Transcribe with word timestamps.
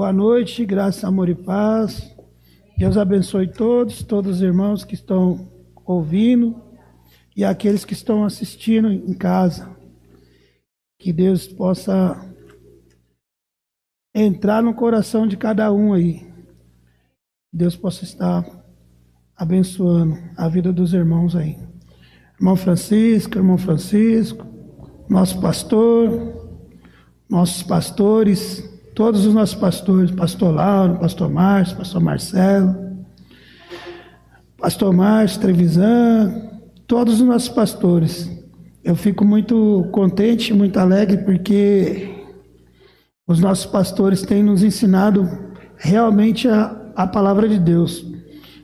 Boa 0.00 0.14
noite, 0.14 0.64
graça, 0.64 1.06
amor 1.06 1.28
e 1.28 1.34
paz. 1.34 2.10
Deus 2.78 2.96
abençoe 2.96 3.46
todos, 3.46 4.02
todos 4.02 4.36
os 4.36 4.42
irmãos 4.42 4.82
que 4.82 4.94
estão 4.94 5.52
ouvindo 5.84 6.58
e 7.36 7.44
aqueles 7.44 7.84
que 7.84 7.92
estão 7.92 8.24
assistindo 8.24 8.90
em 8.90 9.12
casa. 9.12 9.76
Que 10.98 11.12
Deus 11.12 11.46
possa 11.46 12.18
entrar 14.14 14.62
no 14.62 14.72
coração 14.72 15.26
de 15.26 15.36
cada 15.36 15.70
um 15.70 15.92
aí. 15.92 16.26
Deus 17.52 17.76
possa 17.76 18.02
estar 18.02 18.42
abençoando 19.36 20.16
a 20.34 20.48
vida 20.48 20.72
dos 20.72 20.94
irmãos 20.94 21.36
aí. 21.36 21.58
Irmão 22.38 22.56
Francisco, 22.56 23.36
irmão 23.36 23.58
Francisco, 23.58 24.46
nosso 25.10 25.38
pastor, 25.42 26.58
nossos 27.28 27.62
pastores, 27.62 28.79
todos 29.00 29.24
os 29.24 29.32
nossos 29.32 29.54
pastores, 29.54 30.10
pastor 30.10 30.54
Lauro, 30.54 30.98
pastor 30.98 31.30
Márcio, 31.30 31.74
pastor 31.74 32.02
Marcelo, 32.02 32.76
pastor 34.58 34.92
Márcio, 34.92 35.40
Trevisan, 35.40 36.50
todos 36.86 37.14
os 37.14 37.26
nossos 37.26 37.48
pastores. 37.48 38.30
Eu 38.84 38.94
fico 38.94 39.24
muito 39.24 39.88
contente, 39.90 40.52
muito 40.52 40.78
alegre, 40.78 41.16
porque 41.16 42.10
os 43.26 43.40
nossos 43.40 43.64
pastores 43.64 44.20
têm 44.20 44.42
nos 44.42 44.62
ensinado 44.62 45.26
realmente 45.78 46.46
a, 46.46 46.92
a 46.94 47.06
palavra 47.06 47.48
de 47.48 47.58
Deus. 47.58 48.04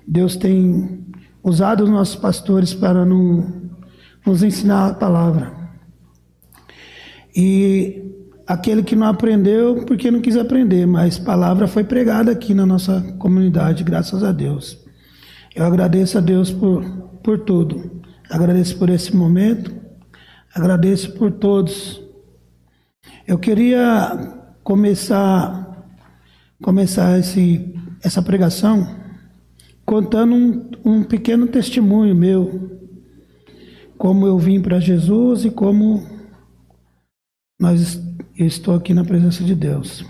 Deus 0.06 0.36
tem 0.36 1.02
usado 1.42 1.82
os 1.84 1.88
nossos 1.88 2.16
pastores 2.16 2.74
para 2.74 3.06
no, 3.06 3.70
nos 4.26 4.42
ensinar 4.42 4.90
a 4.90 4.94
palavra. 4.94 5.50
E 7.34 8.06
aquele 8.46 8.82
que 8.82 8.94
não 8.94 9.06
aprendeu 9.06 9.84
porque 9.84 10.10
não 10.10 10.20
quis 10.20 10.36
aprender, 10.36 10.86
mas 10.86 11.18
palavra 11.18 11.66
foi 11.66 11.84
pregada 11.84 12.30
aqui 12.30 12.54
na 12.54 12.64
nossa 12.64 13.00
comunidade, 13.18 13.82
graças 13.82 14.22
a 14.22 14.32
Deus. 14.32 14.78
Eu 15.54 15.64
agradeço 15.64 16.18
a 16.18 16.20
Deus 16.20 16.50
por, 16.50 16.84
por 17.22 17.40
tudo. 17.40 18.02
Agradeço 18.30 18.78
por 18.78 18.90
esse 18.90 19.14
momento. 19.16 19.74
Agradeço 20.54 21.12
por 21.12 21.32
todos. 21.32 22.02
Eu 23.26 23.38
queria 23.38 24.34
começar 24.62 25.66
começar 26.62 27.18
esse, 27.18 27.74
essa 28.02 28.22
pregação 28.22 28.96
contando 29.84 30.34
um, 30.34 30.70
um 30.84 31.04
pequeno 31.04 31.46
testemunho 31.46 32.14
meu, 32.14 32.80
como 33.96 34.26
eu 34.26 34.38
vim 34.38 34.60
para 34.60 34.80
Jesus 34.80 35.44
e 35.44 35.50
como 35.50 36.15
nós 37.58 38.00
eu 38.38 38.46
estou 38.46 38.74
aqui 38.74 38.92
na 38.92 39.04
presença 39.04 39.42
de 39.42 39.54
Deus. 39.54 40.04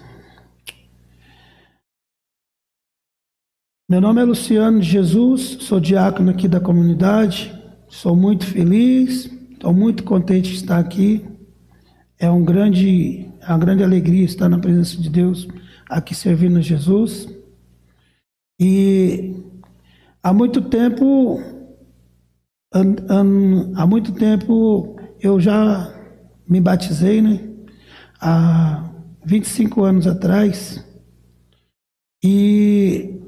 Meu 3.88 4.00
nome 4.00 4.20
é 4.20 4.24
Luciano 4.24 4.82
Jesus, 4.82 5.58
sou 5.60 5.78
diácono 5.78 6.30
aqui 6.30 6.48
da 6.48 6.58
comunidade. 6.58 7.54
Sou 7.88 8.16
muito 8.16 8.44
feliz, 8.44 9.26
estou 9.52 9.72
muito 9.72 10.02
contente 10.02 10.50
de 10.50 10.56
estar 10.56 10.78
aqui. 10.78 11.24
É 12.18 12.28
um 12.28 12.44
grande, 12.44 13.30
é 13.40 13.48
uma 13.48 13.58
grande 13.58 13.84
alegria 13.84 14.24
estar 14.24 14.48
na 14.48 14.58
presença 14.58 15.00
de 15.00 15.08
Deus, 15.08 15.46
aqui 15.88 16.16
servindo 16.16 16.58
a 16.58 16.60
Jesus. 16.60 17.28
E 18.60 19.36
há 20.20 20.32
muito 20.32 20.62
tempo, 20.62 21.40
há 23.76 23.86
muito 23.86 24.12
tempo 24.12 24.96
eu 25.20 25.38
já 25.38 25.95
me 26.48 26.60
batizei, 26.60 27.20
né? 27.20 27.40
há 28.20 28.82
25 29.24 29.84
anos 29.84 30.06
atrás. 30.06 30.84
E, 32.22 33.20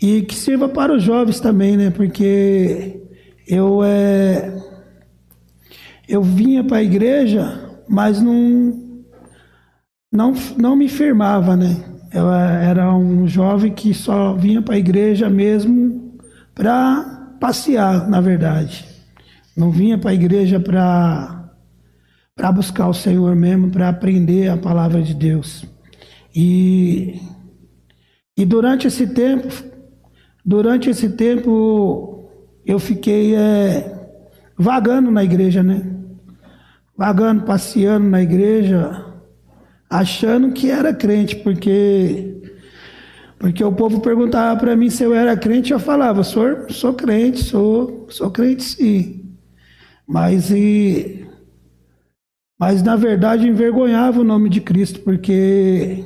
e 0.00 0.22
que 0.22 0.34
sirva 0.34 0.68
para 0.68 0.94
os 0.94 1.02
jovens 1.02 1.40
também, 1.40 1.76
né? 1.76 1.90
Porque 1.90 3.00
eu, 3.46 3.82
é, 3.82 4.62
eu 6.08 6.22
vinha 6.22 6.64
para 6.64 6.78
a 6.78 6.82
igreja, 6.82 7.78
mas 7.88 8.20
não, 8.20 9.02
não, 10.12 10.34
não 10.58 10.76
me 10.76 10.88
firmava, 10.88 11.56
né? 11.56 11.82
Eu 12.12 12.30
era 12.30 12.94
um 12.94 13.26
jovem 13.26 13.72
que 13.72 13.92
só 13.92 14.32
vinha 14.34 14.62
para 14.62 14.74
a 14.74 14.78
igreja 14.78 15.28
mesmo 15.28 16.18
para 16.54 17.34
passear, 17.40 18.08
na 18.08 18.20
verdade. 18.20 18.86
Não 19.56 19.70
vinha 19.70 19.98
para 19.98 20.10
a 20.10 20.14
igreja 20.14 20.58
para 20.58 21.45
para 22.36 22.52
buscar 22.52 22.86
o 22.86 22.94
Senhor 22.94 23.34
mesmo, 23.34 23.70
para 23.70 23.88
aprender 23.88 24.50
a 24.50 24.58
palavra 24.58 25.00
de 25.00 25.14
Deus. 25.14 25.64
E, 26.34 27.18
e 28.36 28.44
durante 28.44 28.86
esse 28.86 29.06
tempo, 29.06 29.48
durante 30.44 30.90
esse 30.90 31.08
tempo, 31.08 32.28
eu 32.66 32.78
fiquei 32.78 33.34
é, 33.34 34.10
vagando 34.54 35.10
na 35.10 35.24
igreja, 35.24 35.62
né? 35.62 35.82
Vagando, 36.94 37.44
passeando 37.44 38.06
na 38.06 38.22
igreja, 38.22 39.04
achando 39.88 40.52
que 40.52 40.70
era 40.70 40.92
crente, 40.92 41.36
porque 41.36 42.34
porque 43.38 43.62
o 43.62 43.72
povo 43.72 44.00
perguntava 44.00 44.58
para 44.58 44.74
mim 44.74 44.88
se 44.88 45.02
eu 45.04 45.14
era 45.14 45.36
crente, 45.36 45.70
eu 45.72 45.78
falava, 45.78 46.24
sou, 46.24 46.70
sou 46.70 46.94
crente, 46.94 47.44
sou, 47.44 48.06
sou 48.08 48.30
crente 48.30 48.62
sim. 48.62 49.36
Mas 50.06 50.50
e 50.50 51.25
mas 52.58 52.82
na 52.82 52.96
verdade 52.96 53.48
envergonhava 53.48 54.20
o 54.20 54.24
nome 54.24 54.48
de 54.48 54.60
Cristo, 54.60 55.00
porque 55.00 56.04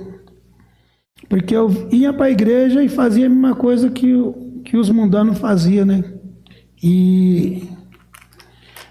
porque 1.31 1.55
eu 1.55 1.71
ia 1.93 2.13
para 2.13 2.27
a 2.27 2.31
igreja 2.31 2.83
e 2.83 2.89
fazia 2.89 3.27
a 3.27 3.29
mesma 3.29 3.55
coisa 3.55 3.89
que, 3.89 4.13
que 4.65 4.77
os 4.77 4.91
mundanos 4.91 5.39
faziam, 5.39 5.87
né? 5.87 6.03
E, 6.83 7.69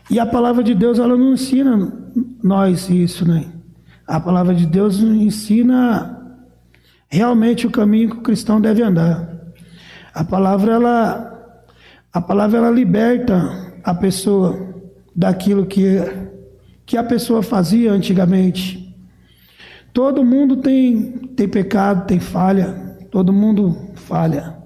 e 0.10 0.18
a 0.18 0.26
palavra 0.26 0.64
de 0.64 0.74
Deus, 0.74 1.00
ela 1.00 1.18
não 1.18 1.34
ensina 1.34 1.92
nós 2.42 2.90
isso, 2.90 3.28
né? 3.28 3.52
A 4.08 4.22
palavra 4.22 4.56
de 4.56 4.66
Deus 4.66 5.02
ensina 5.02 6.18
realmente 7.10 7.68
o 7.68 7.72
caminho 7.72 8.12
que 8.12 8.18
o 8.18 8.24
cristão 8.24 8.62
deve 8.62 8.82
andar. 8.82 9.38
A 10.14 10.24
palavra, 10.24 10.74
ela, 10.76 11.62
a 12.14 12.22
palavra, 12.22 12.60
ela 12.60 12.72
liberta 12.72 13.82
a 13.84 13.94
pessoa 13.94 14.58
daquilo 15.14 15.66
que 15.66 15.98
que 16.90 16.98
a 16.98 17.04
pessoa 17.04 17.44
fazia 17.44 17.92
antigamente. 17.92 18.98
Todo 19.94 20.26
mundo 20.26 20.58
tem, 20.58 21.12
tem 21.36 21.48
pecado, 21.48 22.08
tem 22.08 22.20
falha, 22.20 22.98
todo 23.12 23.32
mundo 23.32 23.92
falha. 23.94 24.58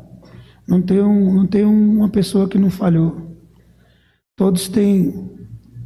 Não 0.65 0.81
tem, 0.81 1.01
um, 1.01 1.33
não 1.33 1.45
tem 1.45 1.65
uma 1.65 2.07
pessoa 2.07 2.47
que 2.47 2.57
não 2.57 2.69
falhou. 2.69 3.35
Todos 4.37 4.69
têm, 4.69 5.31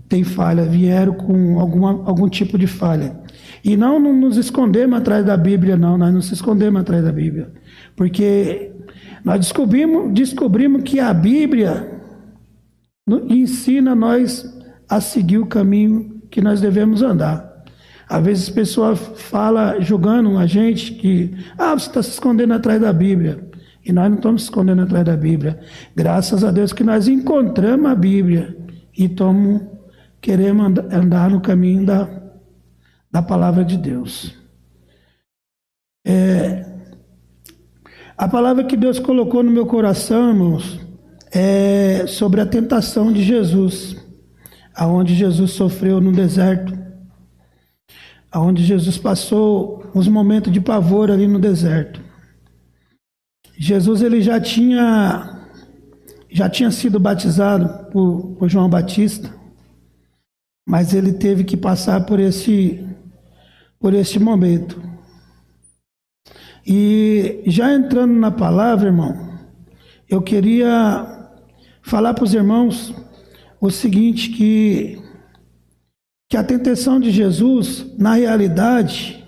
têm 0.07 0.23
falha, 0.23 0.63
vieram 0.63 1.15
com 1.15 1.59
alguma, 1.59 2.03
algum 2.05 2.29
tipo 2.29 2.55
de 2.55 2.67
falha. 2.67 3.19
E 3.63 3.75
não, 3.75 3.99
não 3.99 4.13
nos 4.13 4.37
escondemos 4.37 4.99
atrás 4.99 5.25
da 5.25 5.35
Bíblia, 5.35 5.75
não, 5.75 5.97
nós 5.97 6.09
não 6.09 6.17
nos 6.17 6.31
escondemos 6.31 6.79
atrás 6.79 7.03
da 7.03 7.11
Bíblia. 7.11 7.51
Porque 7.95 8.73
nós 9.25 9.39
descobrimos, 9.39 10.13
descobrimos 10.13 10.83
que 10.83 10.99
a 10.99 11.11
Bíblia 11.15 11.99
ensina 13.27 13.95
nós 13.95 14.55
a 14.87 15.01
seguir 15.01 15.39
o 15.39 15.47
caminho 15.47 16.16
que 16.29 16.41
nós 16.41 16.61
devemos 16.61 17.01
andar. 17.01 17.57
Às 18.09 18.23
vezes 18.23 18.49
a 18.49 18.53
pessoa 18.53 18.95
fala, 18.95 19.79
julgando 19.81 20.38
a 20.38 20.45
gente, 20.45 20.93
que 20.93 21.35
ah, 21.57 21.73
você 21.73 21.88
está 21.88 22.01
se 22.01 22.11
escondendo 22.11 22.53
atrás 22.53 22.79
da 22.79 22.93
Bíblia. 22.93 23.49
E 23.85 23.91
nós 23.91 24.09
não 24.09 24.17
estamos 24.17 24.41
se 24.43 24.47
escondendo 24.47 24.81
atrás 24.81 25.05
da 25.05 25.16
Bíblia. 25.16 25.59
Graças 25.95 26.43
a 26.43 26.51
Deus 26.51 26.71
que 26.71 26.83
nós 26.83 27.07
encontramos 27.07 27.91
a 27.91 27.95
Bíblia 27.95 28.57
e 28.97 29.05
estamos, 29.05 29.61
queremos 30.21 30.73
andar 30.91 31.29
no 31.29 31.41
caminho 31.41 31.85
da, 31.85 32.09
da 33.11 33.21
palavra 33.21 33.66
de 33.66 33.77
Deus. 33.77 34.33
É, 36.05 36.66
a 38.17 38.28
palavra 38.28 38.63
que 38.63 38.78
Deus 38.78 38.99
colocou 38.99 39.43
no 39.43 39.52
meu 39.52 39.66
coração, 39.66 40.29
irmãos, 40.29 40.79
é 41.31 42.05
sobre 42.07 42.40
a 42.40 42.46
tentação 42.46 43.11
de 43.11 43.22
Jesus 43.22 44.06
aonde 44.78 45.16
Jesus 45.16 45.52
sofreu 45.52 46.00
no 46.00 46.12
deserto, 46.12 46.78
aonde 48.32 48.64
Jesus 48.64 48.96
passou 48.96 49.90
uns 49.96 50.08
momentos 50.08 50.53
de 50.53 50.62
pavor 50.62 51.09
ali 51.09 51.26
no 51.26 51.40
deserto. 51.40 52.00
Jesus 53.58 54.03
ele 54.03 54.22
já 54.22 54.40
tinha 54.40 55.34
já 56.29 56.47
tinha 56.47 56.70
sido 56.70 57.00
batizado 57.00 57.90
por, 57.91 58.35
por 58.38 58.47
João 58.47 58.70
Batista, 58.70 59.34
mas 60.68 60.94
ele 60.94 61.14
teve 61.14 61.44
que 61.44 61.58
passar 61.58 62.06
por 62.06 62.20
esse 62.20 62.88
por 63.79 63.96
esse 63.96 64.20
momento. 64.20 64.79
E 66.66 67.41
já 67.47 67.74
entrando 67.74 68.14
na 68.14 68.29
palavra, 68.29 68.90
irmão, 68.90 69.40
eu 70.08 70.22
queria 70.22 71.32
falar 71.82 72.14
para 72.14 72.26
os 72.26 72.34
irmãos 72.34 72.94
o 73.59 73.69
seguinte 73.69 74.29
que 74.29 75.01
que 76.29 76.35
a 76.35 76.43
tentação 76.43 76.99
de 76.99 77.09
Jesus, 77.09 77.85
na 77.97 78.15
realidade, 78.15 79.25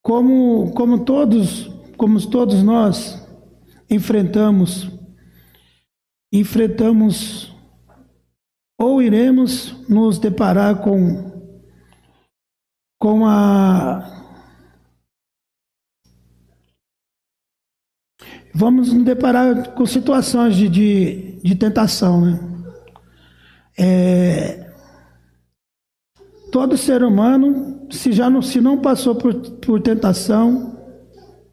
como, 0.00 0.72
como 0.74 1.04
todos, 1.04 1.68
como 1.96 2.24
todos 2.24 2.62
nós 2.62 3.20
enfrentamos, 3.90 4.88
enfrentamos 6.32 7.52
ou 8.78 9.02
iremos 9.02 9.74
nos 9.88 10.18
deparar 10.18 10.80
com 10.82 11.32
com 12.98 13.26
a 13.26 14.08
vamos 18.54 18.92
nos 18.92 19.04
deparar 19.04 19.74
com 19.74 19.84
situações 19.84 20.54
de, 20.54 20.68
de, 20.68 21.40
de 21.42 21.54
tentação, 21.56 22.20
né? 22.20 22.51
É, 23.78 24.70
todo 26.50 26.76
ser 26.76 27.02
humano, 27.02 27.86
se 27.90 28.12
já 28.12 28.28
não, 28.28 28.42
se 28.42 28.60
não 28.60 28.78
passou 28.78 29.14
por, 29.14 29.34
por 29.34 29.80
tentação, 29.80 30.76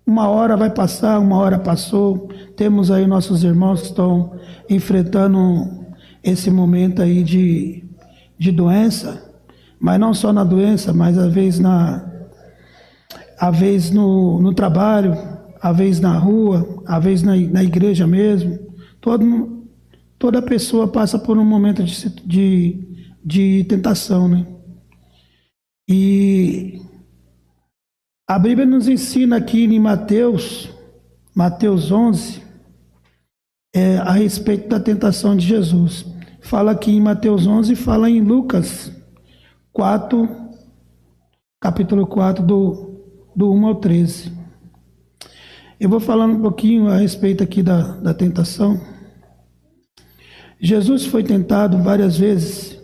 uma 0.06 0.28
hora 0.28 0.58
vai 0.58 0.70
passar, 0.70 1.20
uma 1.20 1.38
hora 1.38 1.60
passou. 1.60 2.30
Temos 2.56 2.90
aí 2.92 3.06
nossos 3.06 3.44
irmãos 3.44 3.82
que 3.82 3.88
estão 3.88 4.34
enfrentando 4.70 5.86
esse 6.24 6.50
momento 6.52 7.02
aí 7.02 7.24
de, 7.24 7.84
de 8.38 8.52
doença, 8.52 9.24
mas 9.80 10.00
não 10.00 10.14
só 10.14 10.34
na 10.34 10.44
doença, 10.44 10.92
mas 10.92 11.18
às 11.18 11.34
vezes 11.34 11.60
na 11.60 12.06
às 13.40 13.58
vezes 13.58 13.92
no, 13.92 14.42
no 14.42 14.54
trabalho, 14.54 15.18
às 15.62 15.78
vezes 15.78 16.02
na 16.02 16.18
rua, 16.18 16.84
às 16.86 17.04
vezes 17.04 17.24
na, 17.24 17.36
na 17.36 17.64
igreja 17.64 18.06
mesmo. 18.06 18.60
Todo, 19.00 19.59
toda 20.20 20.42
pessoa 20.42 20.88
passa 20.88 21.18
por 21.18 21.38
um 21.38 21.46
momento 21.46 21.82
de, 21.82 22.10
de, 22.26 23.16
de 23.24 23.64
tentação, 23.64 24.28
né? 24.28 24.46
E 25.88 26.82
a 28.28 28.38
Bíblia 28.38 28.68
nos 28.68 28.88
ensina 28.88 29.38
aqui 29.38 29.64
em 29.64 29.80
Mateus, 29.80 30.70
Mateus 31.34 31.92
11, 31.92 32.44
é, 33.74 33.98
a 33.98 34.12
respeito 34.12 34.68
da 34.68 34.80
tentação 34.80 35.36
de 35.36 35.48
Jesus. 35.48 36.06
Fala 36.42 36.72
aqui 36.72 36.92
em 36.92 37.02
Mateus 37.02 37.48
11 37.48 37.74
e 37.74 37.76
fala 37.76 38.10
em 38.10 38.22
Lucas 38.22 38.92
4, 39.72 40.30
capítulo 41.60 42.06
4, 42.06 42.46
do, 42.46 43.04
do 43.36 43.52
1 43.52 43.66
ao 43.66 43.76
13. 43.76 44.32
Eu 45.80 45.90
vou 45.90 46.00
falando 46.00 46.36
um 46.36 46.42
pouquinho 46.42 46.88
a 46.88 46.98
respeito 46.98 47.44
aqui 47.44 47.64
da, 47.64 47.96
da 47.98 48.14
tentação. 48.14 48.99
Jesus 50.60 51.06
foi 51.06 51.24
tentado 51.24 51.82
várias 51.82 52.18
vezes, 52.18 52.78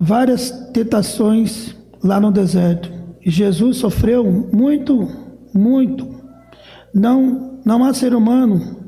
várias 0.00 0.50
tentações 0.72 1.76
lá 2.02 2.20
no 2.20 2.32
deserto. 2.32 2.90
Jesus 3.24 3.76
sofreu 3.76 4.24
muito, 4.52 5.08
muito. 5.54 6.20
Não, 6.92 7.60
não 7.64 7.84
há 7.84 7.94
ser 7.94 8.14
humano 8.14 8.80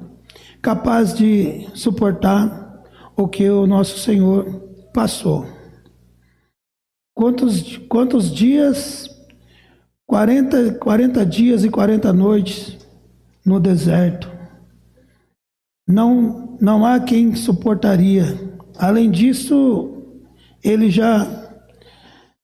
capaz 0.61 1.15
de 1.15 1.69
suportar 1.75 2.83
o 3.17 3.29
que 3.29 3.49
o 3.49 3.67
nosso 3.67 3.99
Senhor 3.99 4.45
passou. 4.93 5.47
Quantos, 7.15 7.77
quantos 7.89 8.33
dias 8.33 9.13
40, 10.07 10.75
40 10.75 11.25
dias 11.25 11.65
e 11.65 11.71
40 11.71 12.13
noites 12.13 12.77
no 13.47 13.59
deserto. 13.59 14.31
Não, 15.87 16.57
não 16.61 16.85
há 16.85 17.01
quem 17.01 17.35
suportaria. 17.35 18.39
Além 18.79 19.11
disso, 19.11 20.19
ele 20.63 20.91
já, 20.91 21.27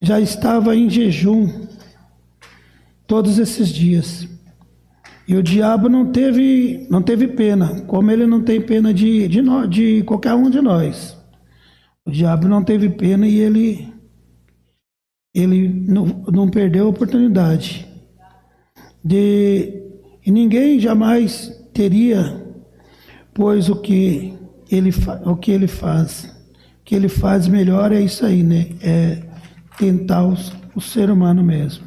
já 0.03 0.21
estava 0.21 0.75
em 0.77 0.91
jejum 0.91 1.67
todos 3.07 3.39
esses 3.39 3.69
dias. 3.69 4.29
E 5.27 5.37
o 5.37 5.43
diabo 5.43 5.89
não 5.89 6.11
teve, 6.11 6.87
não 6.91 7.03
teve 7.03 7.29
pena, 7.29 7.83
como 7.83 8.11
ele 8.11 8.27
não 8.27 8.43
tem 8.43 8.61
pena 8.61 8.95
de, 8.95 9.29
de, 9.29 9.43
de 9.69 10.03
qualquer 10.05 10.35
um 10.35 10.49
de 10.49 10.61
nós. 10.61 11.17
O 12.05 12.11
diabo 12.11 12.49
não 12.49 12.65
teve 12.65 12.89
pena 12.89 13.27
e 13.27 13.39
ele 13.39 13.93
ele 15.35 15.69
não, 15.69 16.07
não 16.33 16.49
perdeu 16.49 16.87
a 16.87 16.89
oportunidade 16.89 17.87
de 19.05 19.85
e 20.25 20.33
ninguém 20.33 20.81
jamais 20.81 21.49
teria 21.73 22.48
pois 23.39 23.69
o 23.69 23.77
que 23.77 24.37
ele 24.69 24.91
o 25.25 25.37
que 25.37 25.53
ele 25.53 25.69
faz 25.69 26.25
o 26.81 26.85
que 26.85 26.95
ele 26.95 27.09
faz 27.09 27.47
melhor 27.47 27.93
é 27.93 28.01
isso 28.01 28.27
aí 28.27 28.43
né? 28.43 28.71
É 28.83 29.23
tentar 29.79 30.27
o, 30.27 30.35
o 30.75 30.81
ser 30.81 31.09
humano 31.09 31.45
mesmo. 31.45 31.87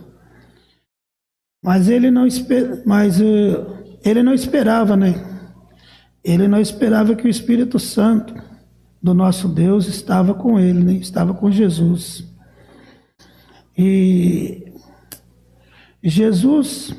Mas 1.62 1.90
ele 1.90 2.10
não 2.10 2.26
esper, 2.26 2.84
mas 2.86 3.20
uh, 3.20 3.84
ele 4.04 4.24
não 4.24 4.34
esperava 4.34 4.96
né? 4.96 5.14
Ele 6.24 6.48
não 6.48 6.62
esperava 6.62 7.16
que 7.16 7.28
o 7.28 7.30
Espírito 7.30 7.78
Santo 7.78 8.34
do 9.04 9.14
nosso 9.14 9.50
Deus 9.50 9.88
estava 9.88 10.34
com 10.34 10.58
ele 10.58 10.82
né? 10.82 10.94
estava 10.94 11.34
com 11.34 11.52
Jesus. 11.52 12.24
E 13.78 14.72
Jesus, 16.02 16.96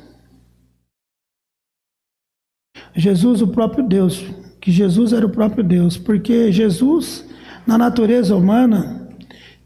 Jesus, 2.94 3.40
o 3.40 3.48
próprio 3.48 3.86
Deus, 3.86 4.24
que 4.62 4.70
Jesus 4.70 5.12
era 5.12 5.26
o 5.26 5.30
próprio 5.30 5.64
Deus, 5.64 5.98
porque 5.98 6.52
Jesus, 6.52 7.26
na 7.66 7.76
natureza 7.76 8.36
humana, 8.36 9.08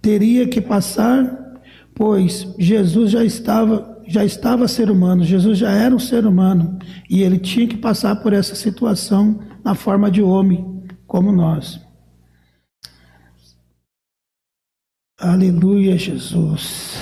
teria 0.00 0.48
que 0.48 0.58
passar, 0.58 1.60
pois 1.94 2.48
Jesus 2.58 3.10
já 3.10 3.22
estava 3.22 3.94
já 4.08 4.24
estava 4.24 4.68
ser 4.68 4.88
humano, 4.88 5.24
Jesus 5.24 5.58
já 5.58 5.72
era 5.72 5.92
um 5.92 5.98
ser 5.98 6.24
humano 6.24 6.78
e 7.10 7.22
ele 7.22 7.38
tinha 7.38 7.66
que 7.66 7.76
passar 7.76 8.14
por 8.22 8.32
essa 8.32 8.54
situação 8.54 9.40
na 9.64 9.74
forma 9.74 10.08
de 10.08 10.22
homem, 10.22 10.84
como 11.08 11.32
nós. 11.32 11.80
Aleluia, 15.18 15.98
Jesus. 15.98 16.94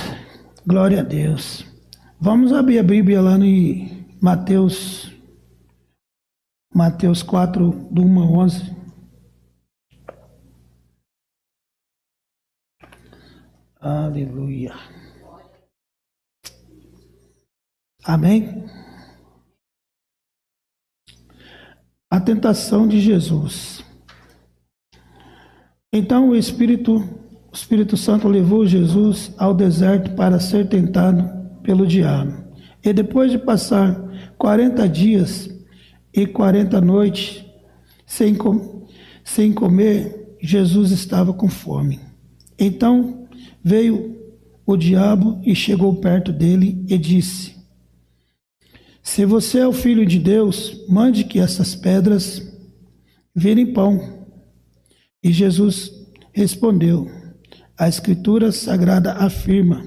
Glória 0.66 1.00
a 1.00 1.02
Deus. 1.02 1.66
Vamos 2.18 2.54
abrir 2.54 2.78
a 2.78 2.82
Bíblia 2.82 3.20
lá 3.20 3.36
em 3.36 4.06
Mateus, 4.18 5.13
Mateus 6.74 7.22
4, 7.22 7.70
do 7.88 8.02
1 8.02 8.20
a 8.20 8.24
11. 8.24 8.76
Aleluia. 13.80 14.74
Amém? 18.04 18.64
A 22.10 22.20
tentação 22.20 22.88
de 22.88 23.00
Jesus. 23.00 23.84
Então 25.92 26.30
o 26.30 26.36
Espírito 26.36 26.96
o 26.96 27.56
Espírito 27.56 27.96
Santo 27.96 28.26
levou 28.26 28.66
Jesus 28.66 29.32
ao 29.38 29.54
deserto 29.54 30.16
para 30.16 30.40
ser 30.40 30.68
tentado 30.68 31.22
pelo 31.62 31.86
diabo. 31.86 32.34
E 32.82 32.92
depois 32.92 33.30
de 33.30 33.38
passar 33.38 33.94
40 34.36 34.88
dias 34.88 35.53
e 36.14 36.26
40 36.26 36.80
noites 36.80 37.44
sem, 38.06 38.34
com, 38.34 38.86
sem 39.24 39.52
comer, 39.52 40.36
Jesus 40.40 40.90
estava 40.90 41.32
com 41.32 41.48
fome. 41.48 42.00
Então 42.58 43.26
veio 43.62 44.16
o 44.64 44.76
diabo 44.76 45.40
e 45.44 45.54
chegou 45.54 45.96
perto 45.96 46.32
dele 46.32 46.84
e 46.88 46.96
disse: 46.96 47.56
Se 49.02 49.24
você 49.24 49.58
é 49.58 49.66
o 49.66 49.72
filho 49.72 50.06
de 50.06 50.18
Deus, 50.18 50.84
mande 50.88 51.24
que 51.24 51.40
essas 51.40 51.74
pedras 51.74 52.42
virem 53.34 53.72
pão. 53.72 54.24
E 55.22 55.32
Jesus 55.32 55.90
respondeu: 56.32 57.08
a 57.76 57.88
Escritura 57.88 58.52
Sagrada 58.52 59.14
afirma: 59.14 59.84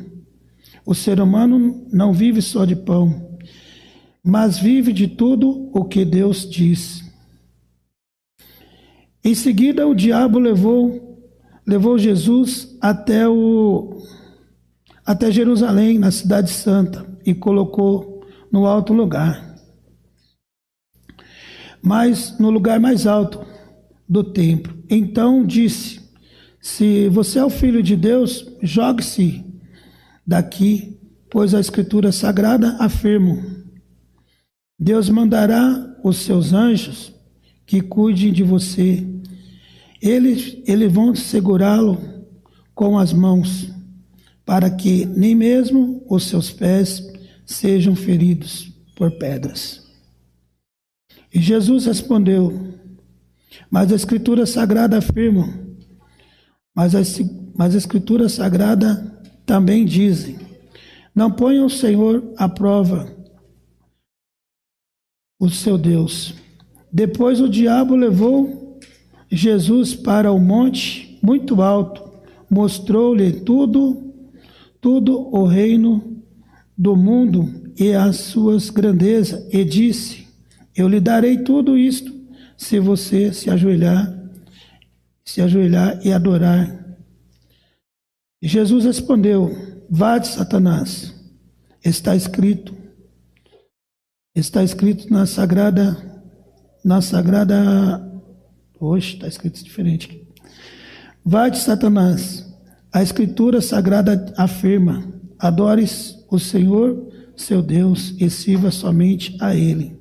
o 0.85 0.93
ser 0.93 1.21
humano 1.21 1.87
não 1.91 2.11
vive 2.11 2.41
só 2.41 2.65
de 2.65 2.75
pão, 2.75 3.26
mas 4.27 4.59
vive 4.59 4.91
de 4.91 5.07
tudo 5.07 5.71
o 5.73 5.85
que 5.85 6.03
Deus 6.03 6.49
diz. 6.49 7.01
Em 9.23 9.33
seguida, 9.33 9.87
o 9.87 9.95
diabo 9.95 10.37
levou, 10.37 11.23
levou 11.65 11.97
Jesus 11.97 12.77
até, 12.81 13.25
o, 13.25 14.01
até 15.05 15.31
Jerusalém, 15.31 15.97
na 15.97 16.11
Cidade 16.11 16.49
Santa, 16.49 17.07
e 17.25 17.33
colocou 17.33 18.21
no 18.51 18.65
alto 18.65 18.91
lugar. 18.91 19.55
Mas 21.81 22.37
no 22.37 22.49
lugar 22.49 22.81
mais 22.81 23.07
alto 23.07 23.39
do 24.09 24.25
templo. 24.25 24.77
Então 24.89 25.45
disse: 25.45 26.01
se 26.59 27.07
você 27.07 27.39
é 27.39 27.45
o 27.45 27.49
filho 27.49 27.81
de 27.81 27.95
Deus, 27.95 28.45
jogue-se 28.61 29.45
daqui, 30.25 30.99
pois 31.31 31.53
a 31.53 31.61
Escritura 31.61 32.11
Sagrada 32.11 32.75
afirma: 32.77 33.56
Deus 34.79 35.09
mandará 35.09 35.97
os 36.03 36.17
seus 36.17 36.53
anjos 36.53 37.11
que 37.65 37.81
cuidem 37.81 38.31
de 38.31 38.43
você. 38.43 39.05
Eles, 40.01 40.57
eles 40.67 40.91
vão 40.91 41.15
segurá-lo 41.15 41.97
com 42.75 42.97
as 42.97 43.11
mãos, 43.11 43.69
para 44.45 44.69
que 44.69 45.05
nem 45.05 45.33
mesmo 45.33 46.05
os 46.07 46.25
seus 46.25 46.51
pés 46.51 47.03
sejam 47.45 47.95
feridos 47.95 48.71
por 48.95 49.11
pedras. 49.17 49.83
E 51.33 51.41
Jesus 51.41 51.85
respondeu: 51.85 52.73
Mas 53.69 53.91
a 53.91 53.95
Escritura 53.95 54.45
Sagrada 54.45 54.99
afirma, 54.99 55.59
mas 56.73 56.93
a, 56.93 56.99
mas 57.57 57.73
a 57.73 57.77
Escritura 57.79 58.29
Sagrada 58.29 59.21
também 59.43 59.83
dizem: 59.83 60.37
Não 61.15 61.31
ponha 61.31 61.65
o 61.65 61.69
Senhor 61.69 62.31
à 62.37 62.47
prova, 62.47 63.16
o 65.39 65.49
seu 65.49 65.77
Deus. 65.77 66.33
Depois 66.91 67.39
o 67.39 67.49
diabo 67.49 67.95
levou 67.95 68.79
Jesus 69.29 69.93
para 69.93 70.31
o 70.31 70.39
monte 70.39 71.19
muito 71.21 71.61
alto, 71.61 72.11
mostrou-lhe 72.49 73.31
tudo, 73.41 74.13
tudo 74.79 75.19
o 75.35 75.45
reino 75.45 76.23
do 76.77 76.95
mundo 76.95 77.71
e 77.77 77.93
as 77.93 78.17
suas 78.17 78.69
grandezas, 78.69 79.47
e 79.53 79.63
disse: 79.63 80.27
Eu 80.75 80.87
lhe 80.87 80.99
darei 80.99 81.39
tudo 81.39 81.77
isto 81.77 82.13
se 82.57 82.79
você 82.79 83.33
se 83.33 83.49
ajoelhar, 83.49 84.13
se 85.25 85.41
ajoelhar 85.41 85.99
e 86.03 86.11
adorar. 86.11 86.85
Jesus 88.41 88.85
respondeu: 88.85 89.55
Vá 89.89 90.21
Satanás. 90.23 91.13
Está 91.83 92.15
escrito. 92.15 92.75
Está 94.37 94.63
escrito 94.63 95.11
na 95.11 95.25
sagrada 95.25 95.97
na 96.85 97.01
sagrada 97.01 98.07
Hoje 98.79 99.15
está 99.15 99.27
escrito 99.27 99.63
diferente. 99.63 100.21
De 101.25 101.57
Satanás. 101.57 102.45
A 102.93 103.01
escritura 103.01 103.61
sagrada 103.61 104.31
afirma: 104.37 105.11
Adores 105.39 106.23
o 106.29 106.37
Senhor, 106.37 107.11
seu 107.35 107.63
Deus, 107.63 108.13
e 108.19 108.29
sirva 108.29 108.69
somente 108.69 109.35
a 109.41 109.55
ele. 109.55 109.99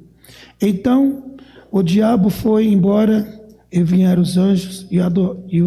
Então 0.61 1.35
o 1.73 1.83
diabo 1.83 2.29
foi 2.29 2.67
embora 2.67 3.27
e 3.73 3.83
vieram 3.83 4.21
os 4.21 4.37
anjos 4.37 4.87
e, 4.91 5.01
ador, 5.01 5.43
e, 5.49 5.63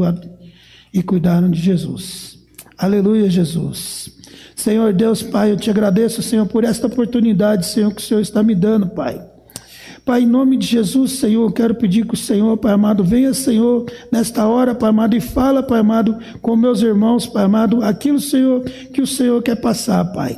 e 0.93 1.01
cuidaram 1.01 1.49
de 1.49 1.59
Jesus. 1.59 2.37
Aleluia, 2.77 3.31
Jesus. 3.31 4.18
Senhor 4.59 4.91
Deus, 4.91 5.23
Pai, 5.23 5.51
eu 5.51 5.55
te 5.55 5.69
agradeço, 5.69 6.21
Senhor, 6.21 6.45
por 6.45 6.65
esta 6.65 6.87
oportunidade, 6.87 7.65
Senhor, 7.65 7.93
que 7.93 8.01
o 8.01 8.03
Senhor 8.03 8.19
está 8.19 8.43
me 8.43 8.53
dando, 8.53 8.89
Pai. 8.89 9.21
Pai, 10.03 10.23
em 10.23 10.27
nome 10.27 10.57
de 10.57 10.67
Jesus, 10.67 11.13
Senhor, 11.13 11.45
eu 11.47 11.51
quero 11.53 11.75
pedir 11.75 12.05
que 12.05 12.13
o 12.13 12.17
Senhor, 12.17 12.57
Pai 12.57 12.73
amado, 12.73 13.01
venha, 13.01 13.33
Senhor, 13.33 13.85
nesta 14.11 14.45
hora, 14.45 14.75
Pai 14.75 14.89
amado, 14.89 15.15
e 15.15 15.21
fala, 15.21 15.63
Pai 15.63 15.79
amado, 15.79 16.17
com 16.41 16.57
meus 16.57 16.81
irmãos, 16.81 17.25
Pai 17.25 17.45
amado, 17.45 17.81
aquilo, 17.81 18.19
Senhor, 18.19 18.61
que 18.93 19.01
o 19.01 19.07
Senhor 19.07 19.41
quer 19.41 19.55
passar, 19.55 20.03
Pai. 20.11 20.37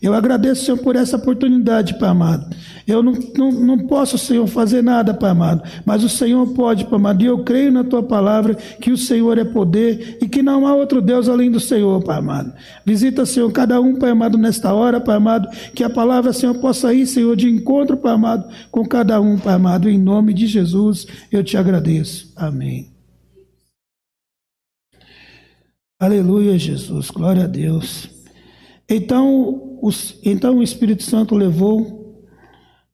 Eu 0.00 0.14
agradeço, 0.14 0.64
Senhor, 0.64 0.78
por 0.78 0.96
essa 0.96 1.16
oportunidade, 1.16 1.98
Pai 1.98 2.08
amado. 2.08 2.54
Eu 2.86 3.02
não, 3.02 3.12
não, 3.36 3.50
não 3.52 3.78
posso, 3.86 4.16
Senhor, 4.16 4.46
fazer 4.46 4.82
nada, 4.82 5.12
Pai 5.12 5.30
amado, 5.30 5.62
mas 5.84 6.04
o 6.04 6.08
Senhor 6.08 6.46
pode, 6.54 6.84
Pai 6.84 6.98
amado, 6.98 7.22
e 7.22 7.26
eu 7.26 7.44
creio 7.44 7.72
na 7.72 7.84
Tua 7.84 8.02
palavra 8.02 8.54
que 8.54 8.90
o 8.90 8.96
Senhor 8.96 9.36
é 9.38 9.44
poder 9.44 10.18
e 10.22 10.28
que 10.28 10.42
não 10.42 10.66
há 10.66 10.74
outro 10.74 11.00
Deus 11.00 11.28
além 11.28 11.50
do 11.50 11.60
Senhor, 11.60 12.02
Pai 12.02 12.18
amado. 12.18 12.52
Visita, 12.84 13.26
Senhor, 13.26 13.50
cada 13.52 13.80
um, 13.80 13.96
Pai 13.96 14.10
amado, 14.10 14.38
nesta 14.38 14.72
hora, 14.72 15.00
Pai 15.00 15.16
amado, 15.16 15.48
que 15.74 15.84
a 15.84 15.90
palavra, 15.90 16.32
Senhor, 16.32 16.54
possa 16.60 16.94
ir, 16.94 17.06
Senhor, 17.06 17.36
de 17.36 17.48
encontro, 17.48 17.96
Pai 17.96 18.12
amado, 18.12 18.48
com 18.70 18.86
cada 18.86 19.20
um, 19.20 19.38
Pai 19.38 19.54
amado, 19.54 19.88
em 19.88 19.98
nome 19.98 20.32
de 20.32 20.46
Jesus, 20.46 21.06
eu 21.30 21.42
te 21.42 21.56
agradeço. 21.56 22.32
Amém. 22.36 22.98
Aleluia, 26.00 26.56
Jesus, 26.56 27.10
glória 27.10 27.42
a 27.42 27.48
Deus. 27.48 28.17
Então, 28.88 29.78
os, 29.82 30.18
então 30.24 30.58
o 30.58 30.62
Espírito 30.62 31.02
Santo 31.02 31.34
levou, 31.34 32.24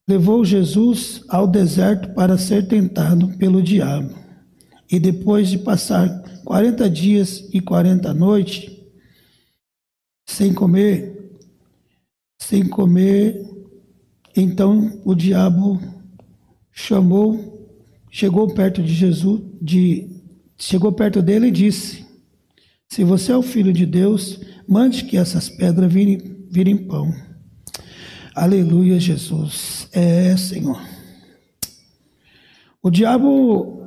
levou 0.09 0.45
Jesus 0.45 1.23
ao 1.29 1.47
deserto 1.47 2.13
para 2.15 2.37
ser 2.37 2.67
tentado 2.67 3.29
pelo 3.39 3.63
diabo. 3.63 4.15
E 4.91 4.99
depois 4.99 5.49
de 5.49 5.59
passar 5.59 6.09
40 6.45 6.91
dias 6.91 7.49
e 7.53 7.61
40 7.61 8.13
noites 8.13 8.75
sem 10.27 10.53
comer, 10.53 11.33
sem 12.41 12.67
comer, 12.67 13.45
então 14.37 15.01
o 15.05 15.15
diabo 15.15 15.81
chamou, 16.73 17.69
chegou 18.11 18.53
perto 18.53 18.83
de 18.83 18.93
Jesus, 18.93 19.43
de, 19.61 20.09
chegou 20.59 20.93
perto 20.93 21.23
dele 21.23 21.49
e 21.49 21.53
disse: 21.53 22.05
Se 22.89 23.05
você 23.05 23.33
é 23.33 23.37
o 23.37 23.43
filho 23.43 23.73
de 23.73 23.87
Deus, 23.87 24.41
Mande 24.67 25.05
que 25.05 25.17
essas 25.17 25.49
pedras 25.49 25.93
virem, 25.93 26.47
virem 26.51 26.77
pão. 26.77 27.15
Aleluia, 28.35 28.99
Jesus. 28.99 29.89
É, 29.93 30.37
Senhor. 30.37 30.81
O 32.83 32.91
diabo, 32.91 33.87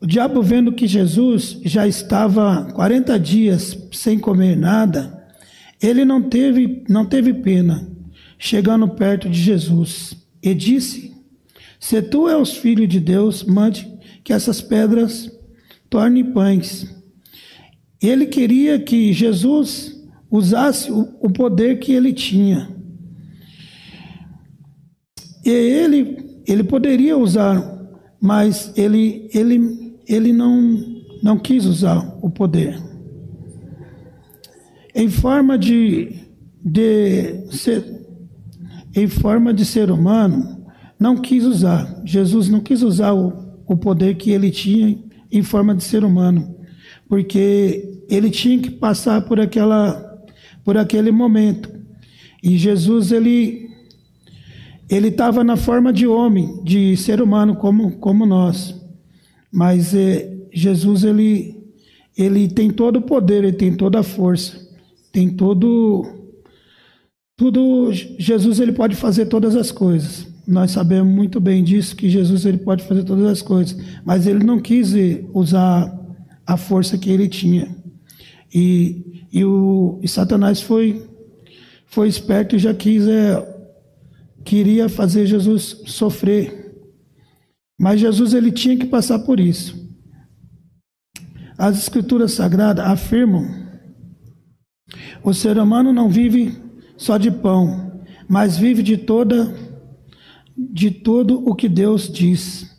o 0.00 0.06
diabo 0.06 0.42
vendo 0.42 0.72
que 0.72 0.86
Jesus 0.86 1.58
já 1.64 1.86
estava 1.86 2.70
40 2.72 3.18
dias 3.18 3.76
sem 3.92 4.18
comer 4.18 4.56
nada, 4.56 5.26
ele 5.82 6.04
não 6.04 6.22
teve, 6.22 6.84
não 6.88 7.04
teve 7.04 7.32
pena, 7.34 7.88
chegando 8.38 8.88
perto 8.88 9.28
de 9.28 9.40
Jesus, 9.40 10.16
e 10.42 10.54
disse: 10.54 11.12
Se 11.80 12.02
tu 12.02 12.28
és 12.28 12.52
filho 12.52 12.86
de 12.86 13.00
Deus, 13.00 13.42
mande 13.44 13.90
que 14.22 14.32
essas 14.32 14.60
pedras 14.60 15.30
tornem 15.88 16.32
pães. 16.32 16.94
Ele 18.02 18.26
queria 18.26 18.78
que 18.78 19.12
Jesus 19.12 19.95
usasse 20.30 20.90
o, 20.90 21.30
poder 21.30 21.78
que 21.78 21.92
ele 21.92 22.12
tinha. 22.12 22.68
E 25.44 25.50
ele, 25.50 26.42
ele 26.46 26.64
poderia 26.64 27.16
usar, 27.16 27.62
mas 28.20 28.72
ele, 28.76 29.28
ele, 29.32 29.96
ele 30.06 30.32
não, 30.32 30.84
não 31.22 31.38
quis 31.38 31.64
usar 31.64 32.18
o 32.20 32.28
poder. 32.28 32.82
Em 34.94 35.08
forma 35.08 35.58
de, 35.58 36.16
de 36.64 37.46
ser, 37.50 37.84
em 38.94 39.06
forma 39.06 39.52
de 39.52 39.64
ser 39.64 39.90
humano, 39.90 40.66
não 40.98 41.16
quis 41.16 41.44
usar. 41.44 42.02
Jesus 42.04 42.48
não 42.48 42.60
quis 42.60 42.82
usar 42.82 43.12
o, 43.12 43.32
o 43.66 43.76
poder 43.76 44.16
que 44.16 44.30
ele 44.30 44.50
tinha 44.50 44.98
em 45.30 45.42
forma 45.42 45.74
de 45.74 45.84
ser 45.84 46.04
humano, 46.04 46.56
porque 47.08 48.02
ele 48.08 48.30
tinha 48.30 48.58
que 48.58 48.70
passar 48.70 49.22
por 49.22 49.38
aquela 49.40 50.05
por 50.66 50.76
aquele 50.76 51.12
momento. 51.12 51.70
E 52.42 52.58
Jesus 52.58 53.12
ele 53.12 53.70
ele 54.88 55.08
estava 55.08 55.42
na 55.42 55.56
forma 55.56 55.92
de 55.92 56.06
homem, 56.06 56.62
de 56.64 56.96
ser 56.96 57.22
humano 57.22 57.54
como 57.54 57.92
como 57.98 58.26
nós. 58.26 58.74
Mas 59.50 59.94
é, 59.94 60.28
Jesus 60.52 61.04
ele 61.04 61.54
ele 62.18 62.48
tem 62.48 62.70
todo 62.70 62.96
o 62.96 63.02
poder, 63.02 63.44
ele 63.44 63.52
tem 63.52 63.76
toda 63.76 64.00
a 64.00 64.02
força, 64.02 64.58
tem 65.12 65.30
todo 65.30 66.04
tudo 67.36 67.92
Jesus 67.92 68.58
ele 68.58 68.72
pode 68.72 68.96
fazer 68.96 69.26
todas 69.26 69.54
as 69.54 69.70
coisas. 69.70 70.26
Nós 70.48 70.72
sabemos 70.72 71.14
muito 71.14 71.40
bem 71.40 71.62
disso 71.62 71.94
que 71.94 72.10
Jesus 72.10 72.44
ele 72.44 72.58
pode 72.58 72.82
fazer 72.82 73.04
todas 73.04 73.26
as 73.26 73.40
coisas, 73.40 73.80
mas 74.04 74.26
ele 74.26 74.44
não 74.44 74.58
quis 74.58 74.94
usar 75.32 75.92
a 76.44 76.56
força 76.56 76.98
que 76.98 77.10
ele 77.10 77.28
tinha. 77.28 77.75
E 78.58 79.16
e, 79.36 79.44
o, 79.44 80.00
e 80.02 80.08
Satanás 80.08 80.62
foi, 80.62 81.06
foi 81.84 82.08
esperto 82.08 82.56
e 82.56 82.58
já 82.58 82.72
quis, 82.72 83.06
é, 83.06 83.68
queria 84.42 84.88
fazer 84.88 85.26
Jesus 85.26 85.82
sofrer. 85.86 86.74
Mas 87.78 88.00
Jesus 88.00 88.32
ele 88.32 88.50
tinha 88.50 88.74
que 88.78 88.86
passar 88.86 89.18
por 89.18 89.38
isso. 89.38 89.86
As 91.58 91.76
escrituras 91.76 92.32
sagradas 92.32 92.86
afirmam: 92.86 93.46
o 95.22 95.34
ser 95.34 95.58
humano 95.58 95.92
não 95.92 96.08
vive 96.08 96.56
só 96.96 97.18
de 97.18 97.30
pão, 97.30 98.02
mas 98.26 98.56
vive 98.56 98.82
de 98.82 98.96
toda 98.96 99.54
de 100.56 100.90
todo 100.90 101.46
o 101.46 101.54
que 101.54 101.68
Deus 101.68 102.10
diz. 102.10 102.74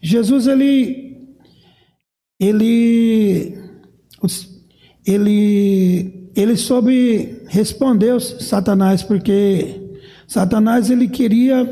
Jesus 0.00 0.46
ele 0.46 1.26
ele 2.38 3.58
ele, 5.08 6.30
ele 6.36 6.54
soube 6.54 7.42
responder 7.46 8.20
Satanás, 8.20 9.02
porque 9.02 9.96
Satanás 10.26 10.90
ele 10.90 11.08
queria 11.08 11.66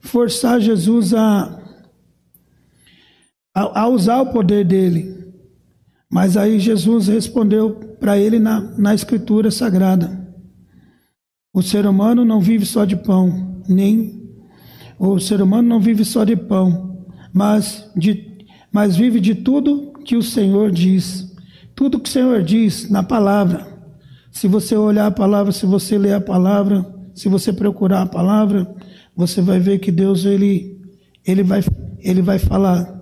forçar 0.00 0.60
Jesus 0.60 1.14
a, 1.14 1.62
a, 3.54 3.82
a 3.82 3.88
usar 3.88 4.22
o 4.22 4.32
poder 4.32 4.64
dele. 4.64 5.14
Mas 6.10 6.36
aí 6.36 6.58
Jesus 6.58 7.06
respondeu 7.06 7.96
para 8.00 8.18
ele 8.18 8.40
na, 8.40 8.60
na 8.76 8.92
Escritura 8.92 9.52
Sagrada: 9.52 10.28
O 11.52 11.62
ser 11.62 11.86
humano 11.86 12.24
não 12.24 12.40
vive 12.40 12.66
só 12.66 12.84
de 12.84 12.96
pão, 12.96 13.62
nem 13.68 14.20
o 14.98 15.20
ser 15.20 15.40
humano 15.40 15.68
não 15.68 15.80
vive 15.80 16.04
só 16.04 16.24
de 16.24 16.34
pão, 16.34 17.04
mas, 17.32 17.88
de, 17.96 18.46
mas 18.72 18.96
vive 18.96 19.20
de 19.20 19.36
tudo 19.36 19.92
que 20.04 20.16
o 20.16 20.22
Senhor 20.22 20.72
diz. 20.72 21.23
Tudo 21.74 21.98
que 21.98 22.08
o 22.08 22.12
Senhor 22.12 22.42
diz 22.42 22.88
na 22.88 23.02
palavra 23.02 23.66
Se 24.30 24.48
você 24.48 24.76
olhar 24.76 25.06
a 25.06 25.10
palavra, 25.10 25.52
se 25.52 25.66
você 25.66 25.96
ler 25.98 26.14
a 26.14 26.20
palavra, 26.20 26.84
se 27.14 27.28
você 27.28 27.52
procurar 27.52 28.02
a 28.02 28.06
palavra, 28.06 28.68
você 29.16 29.40
vai 29.40 29.60
ver 29.60 29.78
que 29.78 29.92
Deus 29.92 30.24
ele 30.24 30.76
ele 31.24 31.42
vai 31.42 31.62
ele 32.00 32.20
vai 32.20 32.38
falar. 32.38 33.00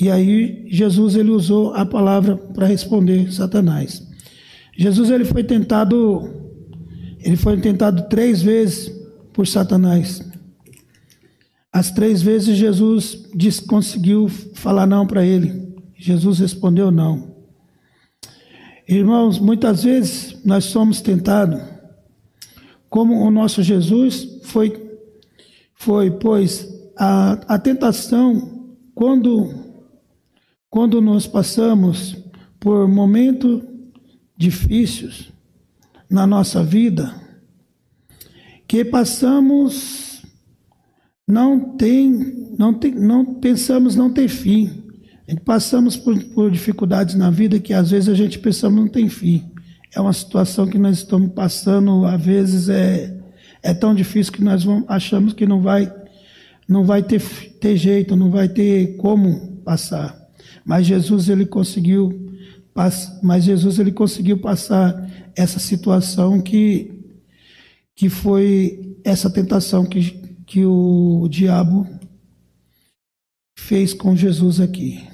E 0.00 0.10
aí 0.10 0.66
Jesus 0.70 1.16
ele 1.16 1.30
usou 1.30 1.74
a 1.74 1.84
palavra 1.84 2.36
para 2.36 2.66
responder 2.66 3.32
Satanás. 3.32 4.06
Jesus 4.76 5.10
ele 5.10 5.24
foi 5.24 5.42
tentado 5.42 6.28
ele 7.22 7.36
foi 7.36 7.58
tentado 7.58 8.08
três 8.08 8.42
vezes 8.42 8.92
por 9.32 9.46
Satanás. 9.46 10.22
As 11.72 11.90
três 11.90 12.20
vezes 12.20 12.56
Jesus 12.56 13.28
disse, 13.34 13.64
conseguiu 13.64 14.28
falar 14.54 14.86
não 14.86 15.06
para 15.06 15.24
ele. 15.24 15.68
Jesus 15.96 16.38
respondeu 16.38 16.90
não. 16.90 17.29
Irmãos, 18.90 19.38
muitas 19.38 19.84
vezes 19.84 20.36
nós 20.44 20.64
somos 20.64 21.00
tentados, 21.00 21.62
como 22.88 23.24
o 23.24 23.30
nosso 23.30 23.62
Jesus 23.62 24.40
foi, 24.42 24.98
foi 25.76 26.10
pois 26.10 26.68
a, 26.96 27.54
a 27.54 27.56
tentação, 27.56 28.74
quando, 28.92 29.48
quando 30.68 31.00
nós 31.00 31.24
passamos 31.24 32.16
por 32.58 32.88
momentos 32.88 33.62
difíceis 34.36 35.30
na 36.10 36.26
nossa 36.26 36.64
vida, 36.64 37.14
que 38.66 38.84
passamos, 38.84 40.20
não 41.28 41.76
tem, 41.76 42.10
não 42.58 42.74
tem, 42.74 42.92
não 42.92 43.24
pensamos 43.36 43.94
não 43.94 44.12
ter 44.12 44.26
fim. 44.26 44.79
Passamos 45.44 45.96
por, 45.96 46.18
por 46.24 46.50
dificuldades 46.50 47.14
na 47.14 47.30
vida 47.30 47.60
que 47.60 47.72
às 47.72 47.90
vezes 47.90 48.08
a 48.08 48.14
gente 48.14 48.38
pensamos 48.38 48.80
não 48.80 48.88
tem 48.88 49.08
fim. 49.08 49.50
É 49.94 50.00
uma 50.00 50.12
situação 50.12 50.66
que 50.66 50.78
nós 50.78 50.98
estamos 50.98 51.32
passando, 51.32 52.04
às 52.04 52.20
vezes 52.20 52.68
é, 52.68 53.16
é 53.62 53.74
tão 53.74 53.94
difícil 53.94 54.32
que 54.32 54.42
nós 54.42 54.64
vamos, 54.64 54.84
achamos 54.88 55.32
que 55.32 55.46
não 55.46 55.60
vai, 55.60 55.92
não 56.68 56.84
vai 56.84 57.02
ter, 57.02 57.20
ter 57.60 57.76
jeito, 57.76 58.16
não 58.16 58.30
vai 58.30 58.48
ter 58.48 58.96
como 58.96 59.58
passar. 59.64 60.16
Mas 60.64 60.86
Jesus 60.86 61.28
ele 61.28 61.46
conseguiu, 61.46 62.32
mas 63.22 63.44
Jesus 63.44 63.78
ele 63.78 63.92
conseguiu 63.92 64.38
passar 64.38 65.08
essa 65.36 65.58
situação 65.58 66.40
que 66.40 67.00
que 68.00 68.08
foi 68.08 68.96
essa 69.04 69.28
tentação 69.28 69.84
que, 69.84 70.12
que 70.46 70.64
o 70.64 71.28
diabo 71.28 71.86
fez 73.58 73.92
com 73.92 74.16
Jesus 74.16 74.58
aqui. 74.58 75.06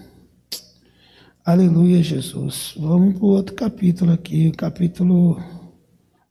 Aleluia, 1.46 2.02
Jesus. 2.02 2.74
Vamos 2.76 3.14
para 3.14 3.24
o 3.24 3.28
outro 3.28 3.54
capítulo 3.54 4.10
aqui, 4.10 4.48
o 4.48 4.52
capítulo, 4.52 5.40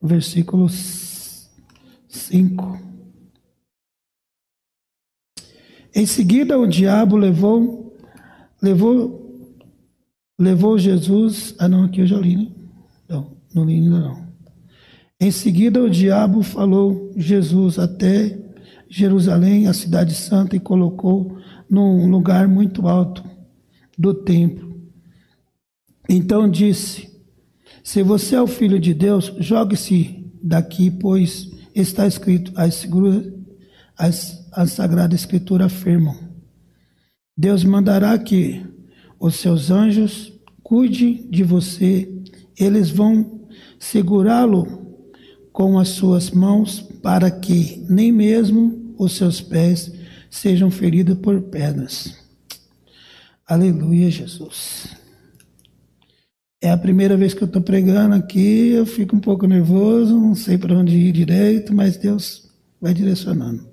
versículo 0.02 0.68
5. 0.68 2.78
Em 5.96 6.06
seguida, 6.06 6.60
o 6.60 6.68
diabo 6.68 7.16
levou, 7.16 7.96
levou, 8.62 9.56
levou 10.38 10.78
Jesus. 10.78 11.56
Ah, 11.60 11.70
não, 11.70 11.86
aqui 11.86 12.02
eu 12.02 12.08
já 12.08 12.18
li, 12.18 12.36
né? 12.36 12.52
Não, 13.08 13.38
não 13.54 13.64
li 13.64 13.76
ainda 13.76 14.02
não. 14.02 14.28
Em 15.18 15.32
seguida, 15.32 15.82
o 15.82 15.90
diabo 15.90 16.44
falou 16.44 17.14
Jesus 17.16 17.80
até 17.80 18.38
Jerusalém, 18.90 19.68
a 19.68 19.74
cidade 19.74 20.14
santa, 20.14 20.58
e 20.58 20.60
colocou 20.60 21.38
num 21.70 22.06
lugar 22.10 22.50
muito 22.50 22.86
alto 22.86 23.24
do 23.98 24.14
templo 24.14 24.75
então 26.10 26.50
disse: 26.50 27.10
Se 27.84 28.04
você 28.04 28.36
é 28.36 28.42
o 28.42 28.48
filho 28.48 28.80
de 28.80 28.94
Deus, 28.94 29.34
jogue-se 29.40 30.26
daqui, 30.42 30.92
pois 30.92 31.52
está 31.74 32.08
escrito: 32.08 32.52
as, 32.56 32.88
as, 33.98 34.48
a 34.52 34.66
Sagrada 34.68 35.16
Escritura 35.16 35.66
afirmam. 35.66 36.16
Deus 37.38 37.64
mandará 37.64 38.18
que 38.18 38.66
os 39.20 39.36
seus 39.36 39.70
anjos 39.70 40.34
cuidem 40.64 41.28
de 41.30 41.44
você, 41.44 42.12
eles 42.58 42.90
vão 42.90 43.48
segurá-lo 43.78 44.86
com 45.52 45.78
as 45.78 45.90
suas 45.90 46.32
mãos, 46.32 46.82
para 47.02 47.30
que 47.30 47.86
nem 47.90 48.12
mesmo 48.12 48.94
os 48.98 49.14
seus 49.14 49.42
pés 49.42 49.92
sejam 50.30 50.72
feridos 50.72 51.18
por 51.20 51.42
pedras. 51.44 52.16
Aleluia, 53.48 54.10
Jesus. 54.10 55.05
É 56.66 56.72
a 56.72 56.78
primeira 56.78 57.16
vez 57.16 57.32
que 57.32 57.44
eu 57.44 57.46
estou 57.46 57.62
pregando 57.62 58.16
aqui, 58.16 58.72
eu 58.72 58.88
fico 58.88 59.16
um 59.16 59.20
pouco 59.20 59.46
nervoso, 59.46 60.20
não 60.20 60.34
sei 60.34 60.58
para 60.58 60.76
onde 60.76 60.98
ir 60.98 61.12
direito, 61.12 61.76
mas 61.76 61.96
Deus 61.96 62.50
vai 62.82 62.92
direcionando. 62.92 63.70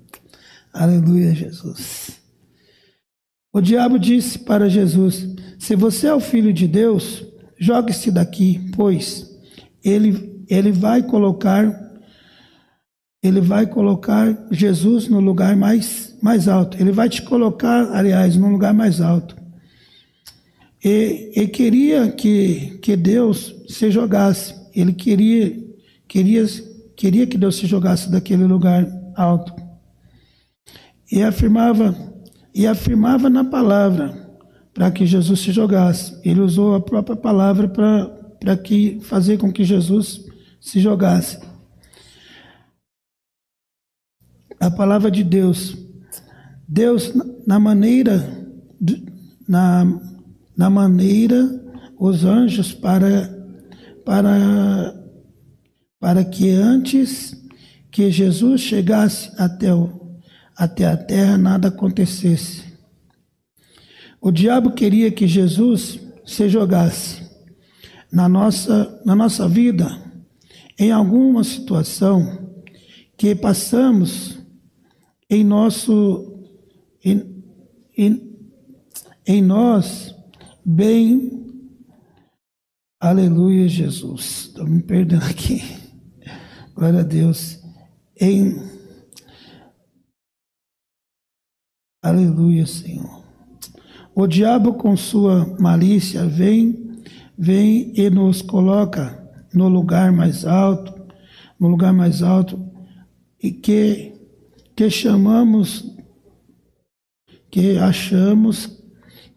Aleluia, 0.71 1.33
Jesus. 1.33 2.21
O 3.51 3.59
diabo 3.59 3.97
disse 3.97 4.37
para 4.37 4.69
Jesus: 4.69 5.27
Se 5.57 5.75
você 5.75 6.05
é 6.05 6.13
o 6.13 6.19
filho 6.19 6.53
de 6.53 6.67
Deus, 6.67 7.25
jogue-se 7.57 8.11
daqui, 8.11 8.69
pois 8.75 9.27
ele, 9.83 10.45
ele 10.47 10.71
vai 10.71 11.01
colocar 11.01 11.81
ele 13.23 13.41
vai 13.41 13.65
colocar 13.65 14.37
Jesus 14.51 15.07
no 15.07 15.19
lugar 15.19 15.55
mais, 15.55 16.15
mais 16.21 16.47
alto. 16.47 16.79
Ele 16.79 16.91
vai 16.91 17.09
te 17.09 17.23
colocar, 17.23 17.89
aliás, 17.91 18.37
no 18.37 18.49
lugar 18.49 18.71
mais 18.71 19.01
alto. 19.01 19.42
E, 20.83 21.31
e 21.33 21.47
queria 21.47 22.11
que, 22.11 22.77
que 22.79 22.97
Deus 22.97 23.55
se 23.69 23.89
jogasse. 23.89 24.53
Ele 24.75 24.91
queria, 24.91 25.57
queria, 26.07 26.45
queria 26.95 27.25
que 27.25 27.37
Deus 27.37 27.55
se 27.55 27.65
jogasse 27.65 28.11
daquele 28.11 28.43
lugar 28.43 28.85
alto. 29.15 29.53
E 31.09 31.23
afirmava, 31.23 31.95
e 32.53 32.67
afirmava 32.67 33.29
na 33.29 33.45
palavra 33.45 34.23
para 34.73 34.91
que 34.91 35.05
Jesus 35.05 35.39
se 35.39 35.51
jogasse. 35.53 36.19
Ele 36.25 36.41
usou 36.41 36.75
a 36.75 36.81
própria 36.81 37.15
palavra 37.15 37.69
para 37.69 38.57
que 38.57 38.99
fazer 39.03 39.37
com 39.37 39.53
que 39.53 39.63
Jesus 39.63 40.25
se 40.59 40.81
jogasse. 40.81 41.39
A 44.59 44.69
palavra 44.69 45.09
de 45.09 45.23
Deus. 45.23 45.77
Deus 46.67 47.13
na 47.45 47.59
maneira 47.59 48.45
na 49.47 50.12
na 50.55 50.69
maneira 50.69 51.61
os 51.97 52.23
anjos 52.23 52.73
para 52.73 53.31
para 54.05 54.99
para 55.99 56.25
que 56.25 56.49
antes 56.49 57.33
que 57.89 58.11
Jesus 58.11 58.59
chegasse 58.59 59.31
até 59.37 59.73
o, 59.73 60.17
até 60.55 60.85
a 60.85 60.97
terra 60.97 61.37
nada 61.37 61.69
acontecesse. 61.69 62.63
O 64.19 64.31
diabo 64.31 64.71
queria 64.71 65.11
que 65.11 65.27
Jesus 65.27 65.99
se 66.25 66.49
jogasse 66.49 67.23
na 68.11 68.27
nossa 68.27 69.01
na 69.05 69.15
nossa 69.15 69.47
vida 69.47 70.01
em 70.77 70.91
alguma 70.91 71.43
situação 71.43 72.51
que 73.17 73.33
passamos 73.33 74.39
em 75.29 75.43
nosso 75.43 76.43
em, 77.03 77.43
em, 77.97 78.37
em 79.25 79.41
nós 79.41 80.13
bem. 80.65 81.43
Aleluia, 82.99 83.67
Jesus. 83.67 84.47
Estou 84.47 84.65
me 84.65 84.81
perdendo 84.81 85.25
aqui. 85.25 85.61
Glória 86.73 87.01
a 87.01 87.03
Deus. 87.03 87.59
Em. 88.19 88.55
Aleluia, 92.01 92.65
Senhor. 92.65 93.23
O 94.15 94.27
diabo, 94.27 94.75
com 94.75 94.95
sua 94.95 95.45
malícia, 95.59 96.25
vem, 96.25 97.01
vem 97.37 97.93
e 97.95 98.09
nos 98.09 98.41
coloca 98.41 99.19
no 99.53 99.67
lugar 99.67 100.11
mais 100.11 100.45
alto, 100.45 100.93
no 101.59 101.67
lugar 101.67 101.93
mais 101.93 102.21
alto, 102.21 102.63
e 103.41 103.51
que, 103.51 104.13
que 104.75 104.89
chamamos, 104.89 105.95
que 107.49 107.77
achamos 107.77 108.82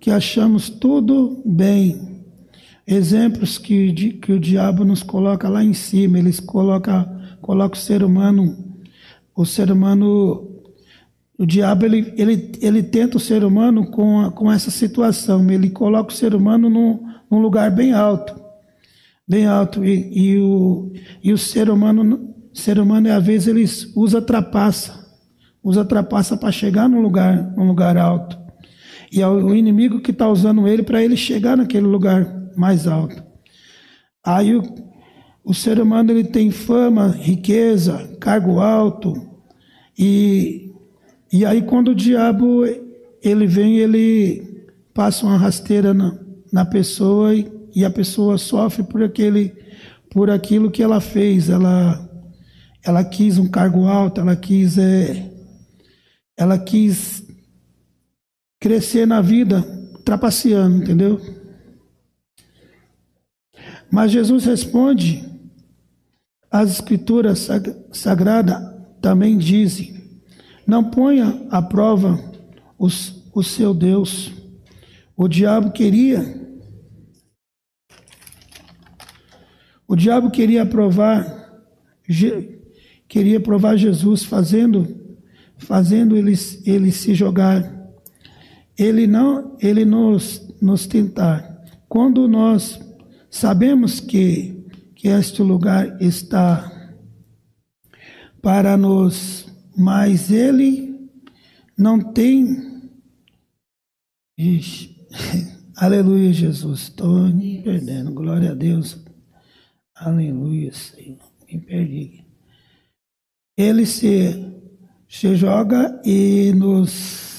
que 0.00 0.10
achamos 0.10 0.68
tudo 0.68 1.42
bem. 1.44 2.22
Exemplos 2.86 3.58
que, 3.58 3.92
que 4.14 4.32
o 4.32 4.38
diabo 4.38 4.84
nos 4.84 5.02
coloca 5.02 5.48
lá 5.48 5.64
em 5.64 5.72
cima, 5.72 6.18
eles 6.18 6.38
coloca, 6.38 7.04
coloca 7.40 7.76
o 7.76 7.80
ser 7.80 8.04
humano, 8.04 8.56
o 9.34 9.44
ser 9.44 9.72
humano, 9.72 10.62
o 11.36 11.44
diabo 11.44 11.84
ele, 11.84 12.14
ele, 12.16 12.52
ele 12.60 12.82
tenta 12.82 13.16
o 13.16 13.20
ser 13.20 13.42
humano 13.42 13.90
com, 13.90 14.20
a, 14.20 14.30
com 14.30 14.52
essa 14.52 14.70
situação, 14.70 15.50
ele 15.50 15.70
coloca 15.70 16.12
o 16.12 16.16
ser 16.16 16.34
humano 16.34 16.70
num, 16.70 17.04
num 17.28 17.40
lugar 17.40 17.72
bem 17.72 17.92
alto, 17.92 18.40
bem 19.26 19.46
alto, 19.46 19.84
e, 19.84 20.34
e, 20.34 20.38
o, 20.38 20.92
e 21.24 21.32
o 21.32 21.38
ser 21.38 21.68
humano, 21.68 22.32
ser 22.54 22.78
humano 22.78 23.12
às 23.12 23.24
vezes 23.24 23.48
ele 23.48 23.64
usa 23.96 24.22
trapaça, 24.22 25.04
usa 25.60 25.84
trapaça 25.84 26.36
para 26.36 26.52
chegar 26.52 26.88
num 26.88 27.00
lugar, 27.00 27.52
num 27.56 27.66
lugar 27.66 27.96
alto. 27.96 28.45
E 29.10 29.22
é 29.22 29.28
o 29.28 29.54
inimigo 29.54 30.00
que 30.00 30.10
está 30.10 30.28
usando 30.28 30.66
ele 30.66 30.82
para 30.82 31.02
ele 31.02 31.16
chegar 31.16 31.56
naquele 31.56 31.86
lugar 31.86 32.50
mais 32.56 32.86
alto. 32.86 33.22
Aí 34.24 34.56
o, 34.56 34.62
o 35.44 35.54
ser 35.54 35.80
humano 35.80 36.10
ele 36.10 36.24
tem 36.24 36.50
fama, 36.50 37.08
riqueza, 37.08 38.16
cargo 38.20 38.58
alto, 38.58 39.14
e, 39.98 40.72
e 41.32 41.44
aí 41.44 41.62
quando 41.62 41.88
o 41.88 41.94
diabo 41.94 42.64
ele 43.22 43.46
vem, 43.46 43.78
ele 43.78 44.66
passa 44.92 45.26
uma 45.26 45.36
rasteira 45.36 45.94
na, 45.94 46.18
na 46.52 46.64
pessoa 46.64 47.34
e, 47.34 47.50
e 47.74 47.84
a 47.84 47.90
pessoa 47.90 48.38
sofre 48.38 48.82
por 48.82 49.02
aquele 49.02 49.54
por 50.10 50.30
aquilo 50.30 50.70
que 50.70 50.82
ela 50.82 51.00
fez. 51.00 51.48
Ela 51.48 52.02
ela 52.84 53.04
quis 53.04 53.38
um 53.38 53.48
cargo 53.48 53.86
alto, 53.86 54.20
ela 54.20 54.36
quis 54.36 54.78
é, 54.78 55.30
ela 56.36 56.58
quis 56.58 57.25
crescer 58.66 59.06
na 59.06 59.20
vida, 59.20 59.62
trapaceando, 60.04 60.82
entendeu? 60.82 61.20
Mas 63.88 64.10
Jesus 64.10 64.44
responde, 64.44 65.24
as 66.50 66.72
escrituras 66.72 67.46
sagradas 67.92 68.60
também 69.00 69.38
dizem, 69.38 70.20
não 70.66 70.82
ponha 70.90 71.46
à 71.48 71.62
prova 71.62 72.18
os, 72.76 73.22
o 73.32 73.40
seu 73.40 73.72
Deus. 73.72 74.32
O 75.16 75.28
diabo 75.28 75.70
queria 75.70 76.44
O 79.88 79.94
diabo 79.94 80.32
queria 80.32 80.66
provar 80.66 81.62
queria 83.06 83.38
provar 83.38 83.76
Jesus 83.76 84.24
fazendo 84.24 85.06
fazendo 85.56 86.16
ele, 86.16 86.34
ele 86.64 86.90
se 86.90 87.14
jogar. 87.14 87.75
Ele 88.78 89.06
não 89.06 89.56
ele 89.60 89.84
nos 89.84 90.46
nos 90.60 90.86
tentar. 90.86 91.64
Quando 91.88 92.26
nós 92.28 92.80
sabemos 93.30 94.00
que 94.00 94.64
que 94.94 95.08
este 95.08 95.42
lugar 95.42 96.00
está 96.00 96.72
para 98.40 98.76
nos, 98.76 99.46
mas 99.76 100.30
ele 100.30 101.10
não 101.76 102.00
tem 102.00 102.76
Ixi. 104.38 104.94
Aleluia, 105.76 106.30
Jesus. 106.30 106.82
Estou 106.82 107.26
me 107.28 107.62
perdendo. 107.62 108.12
Glória 108.12 108.50
a 108.50 108.54
Deus. 108.54 109.02
Aleluia, 109.94 110.70
Senhor. 110.74 111.18
Me 111.50 111.58
perdi. 111.58 112.24
Ele 113.56 113.86
se, 113.86 114.52
se 115.08 115.34
joga 115.36 115.98
e 116.04 116.52
nos, 116.52 117.35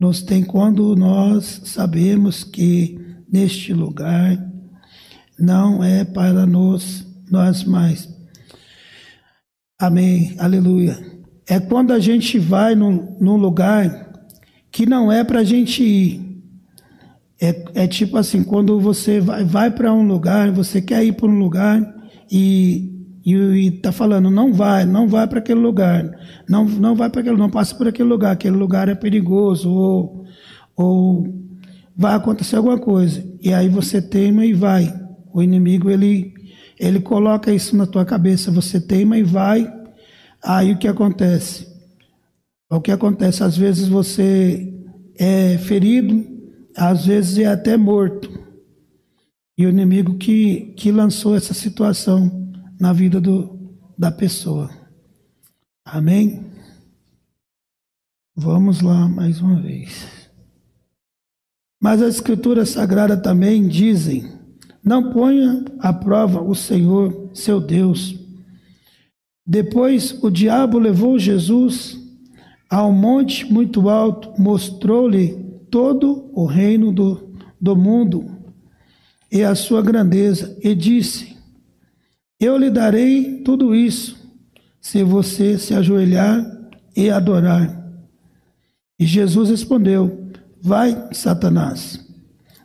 nos 0.00 0.22
tem 0.22 0.42
quando 0.42 0.96
nós 0.96 1.60
sabemos 1.64 2.42
que 2.42 2.98
neste 3.30 3.74
lugar 3.74 4.42
não 5.38 5.84
é 5.84 6.04
para 6.04 6.46
nós, 6.46 7.06
nós 7.30 7.64
mais. 7.64 8.08
Amém. 9.78 10.34
Aleluia. 10.38 10.98
É 11.46 11.60
quando 11.60 11.92
a 11.92 11.98
gente 11.98 12.38
vai 12.38 12.74
num, 12.74 13.16
num 13.20 13.36
lugar 13.36 14.10
que 14.72 14.86
não 14.86 15.12
é 15.12 15.22
para 15.22 15.40
a 15.40 15.44
gente 15.44 15.82
ir. 15.82 16.30
É, 17.40 17.64
é 17.74 17.86
tipo 17.86 18.16
assim, 18.16 18.42
quando 18.42 18.80
você 18.80 19.20
vai, 19.20 19.44
vai 19.44 19.70
para 19.70 19.92
um 19.92 20.06
lugar, 20.06 20.50
você 20.50 20.80
quer 20.80 21.04
ir 21.04 21.12
para 21.12 21.26
um 21.26 21.38
lugar 21.38 21.82
e 22.30 22.99
está 23.24 23.92
falando, 23.92 24.30
não 24.30 24.52
vai, 24.52 24.84
não 24.84 25.06
vai 25.06 25.26
para 25.26 25.40
aquele 25.40 25.60
lugar, 25.60 26.10
não, 26.48 26.64
não 26.64 26.94
vai 26.94 27.10
para 27.10 27.20
aquele, 27.20 27.36
não 27.36 27.50
passa 27.50 27.74
por 27.74 27.86
aquele 27.86 28.08
lugar, 28.08 28.32
aquele 28.32 28.56
lugar 28.56 28.88
é 28.88 28.94
perigoso, 28.94 29.70
ou, 29.70 30.24
ou 30.74 31.26
vai 31.96 32.14
acontecer 32.14 32.56
alguma 32.56 32.78
coisa. 32.78 33.22
E 33.42 33.52
aí 33.52 33.68
você 33.68 34.00
teima 34.00 34.46
e 34.46 34.54
vai. 34.54 34.92
O 35.32 35.42
inimigo, 35.42 35.90
ele, 35.90 36.32
ele 36.78 37.00
coloca 37.00 37.52
isso 37.52 37.76
na 37.76 37.86
tua 37.86 38.04
cabeça, 38.04 38.50
você 38.50 38.80
teima 38.80 39.18
e 39.18 39.22
vai. 39.22 39.70
Aí 40.42 40.72
o 40.72 40.78
que 40.78 40.88
acontece? 40.88 41.68
O 42.70 42.80
que 42.80 42.90
acontece? 42.90 43.42
Às 43.42 43.56
vezes 43.56 43.86
você 43.86 44.72
é 45.18 45.58
ferido, 45.58 46.24
às 46.76 47.04
vezes 47.04 47.38
é 47.38 47.46
até 47.46 47.76
morto. 47.76 48.30
E 49.58 49.66
o 49.66 49.68
inimigo 49.68 50.14
que, 50.14 50.72
que 50.76 50.90
lançou 50.90 51.36
essa 51.36 51.52
situação 51.52 52.49
na 52.80 52.94
vida 52.94 53.20
do, 53.20 53.76
da 53.96 54.10
pessoa. 54.10 54.70
Amém? 55.84 56.46
Vamos 58.34 58.80
lá 58.80 59.06
mais 59.06 59.42
uma 59.42 59.60
vez. 59.60 60.06
Mas 61.80 62.00
as 62.00 62.14
escrituras 62.14 62.70
sagradas 62.70 63.22
também 63.22 63.68
dizem: 63.68 64.32
não 64.82 65.12
ponha 65.12 65.64
à 65.78 65.92
prova 65.92 66.40
o 66.40 66.54
Senhor, 66.54 67.30
seu 67.34 67.60
Deus. 67.60 68.18
Depois 69.46 70.12
o 70.22 70.30
diabo 70.30 70.78
levou 70.78 71.18
Jesus 71.18 71.98
a 72.70 72.86
um 72.86 72.92
monte 72.92 73.44
muito 73.52 73.90
alto, 73.90 74.32
mostrou-lhe 74.40 75.34
todo 75.70 76.30
o 76.32 76.46
reino 76.46 76.92
do, 76.92 77.34
do 77.60 77.76
mundo 77.76 78.38
e 79.30 79.42
a 79.42 79.54
sua 79.54 79.82
grandeza, 79.82 80.56
e 80.62 80.74
disse: 80.74 81.29
Eu 82.40 82.56
lhe 82.56 82.70
darei 82.70 83.42
tudo 83.44 83.74
isso, 83.74 84.16
se 84.80 85.02
você 85.04 85.58
se 85.58 85.74
ajoelhar 85.74 86.42
e 86.96 87.10
adorar. 87.10 87.84
E 88.98 89.04
Jesus 89.04 89.50
respondeu: 89.50 90.30
Vai, 90.62 91.08
Satanás. 91.12 92.00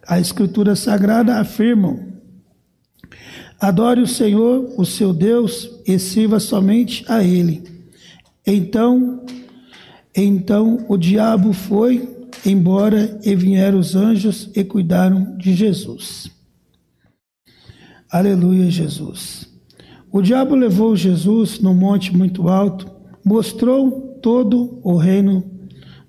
A 0.08 0.18
Escritura 0.18 0.78
Sagrada 0.78 1.40
afirma: 1.40 2.00
Adore 3.60 4.00
o 4.00 4.08
Senhor, 4.08 4.74
o 4.78 4.86
seu 4.86 5.14
Deus, 5.14 5.70
e 5.86 6.00
sirva 6.00 6.40
somente 6.40 7.04
a 7.10 7.22
Ele. 7.22 7.64
Então, 8.48 9.26
então 10.16 10.86
o 10.88 10.96
diabo 10.96 11.52
foi 11.52 12.16
embora 12.46 13.20
e 13.24 13.36
vieram 13.36 13.80
os 13.80 13.94
anjos 13.94 14.50
e 14.56 14.64
cuidaram 14.64 15.36
de 15.38 15.54
Jesus. 15.54 16.32
Aleluia, 18.10 18.70
Jesus. 18.72 19.55
O 20.16 20.22
diabo 20.22 20.56
levou 20.56 20.96
Jesus 20.96 21.60
num 21.60 21.74
monte 21.74 22.16
muito 22.16 22.48
alto, 22.48 22.90
mostrou 23.22 24.18
todo 24.22 24.80
o 24.82 24.96
reino 24.96 25.44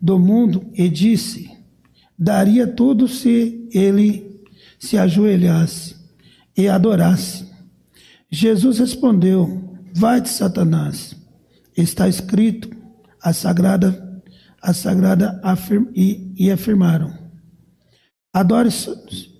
do 0.00 0.16
mundo 0.16 0.64
e 0.74 0.88
disse: 0.88 1.50
Daria 2.16 2.68
tudo 2.68 3.08
se 3.08 3.68
ele 3.74 4.44
se 4.78 4.96
ajoelhasse 4.96 5.96
e 6.56 6.68
adorasse. 6.68 7.50
Jesus 8.30 8.78
respondeu: 8.78 9.76
Vai-te, 9.92 10.28
Satanás. 10.28 11.16
Está 11.76 12.08
escrito: 12.08 12.70
a 13.20 13.32
sagrada 13.32 14.22
a 14.62 14.72
sagrada 14.72 15.40
afirma, 15.42 15.88
e, 15.96 16.32
e 16.38 16.48
afirmaram: 16.48 17.12
adore, 18.32 18.68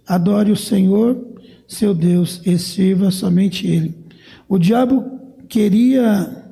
adore 0.09 0.51
o 0.51 0.57
Senhor, 0.57 1.25
seu 1.69 1.95
Deus, 1.95 2.43
e 2.45 2.59
sirva 2.59 3.13
somente 3.13 3.65
Ele. 3.65 4.06
O 4.49 4.59
diabo 4.59 5.21
queria 5.49 6.45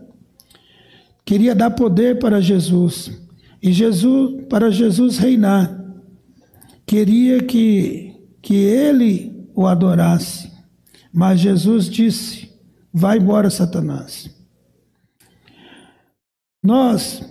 queria 1.25 1.55
dar 1.55 1.71
poder 1.71 2.19
para 2.19 2.41
Jesus 2.41 3.11
e 3.63 3.73
Jesus 3.73 4.45
para 4.49 4.71
Jesus 4.71 5.19
reinar. 5.19 5.83
Queria 6.87 7.43
que 7.43 8.15
que 8.43 8.55
ele 8.55 9.49
o 9.55 9.67
adorasse. 9.67 10.53
Mas 11.13 11.41
Jesus 11.41 11.89
disse: 11.89 12.51
Vai 12.93 13.19
embora, 13.19 13.49
Satanás. 13.49 14.31
Nós 16.63 17.23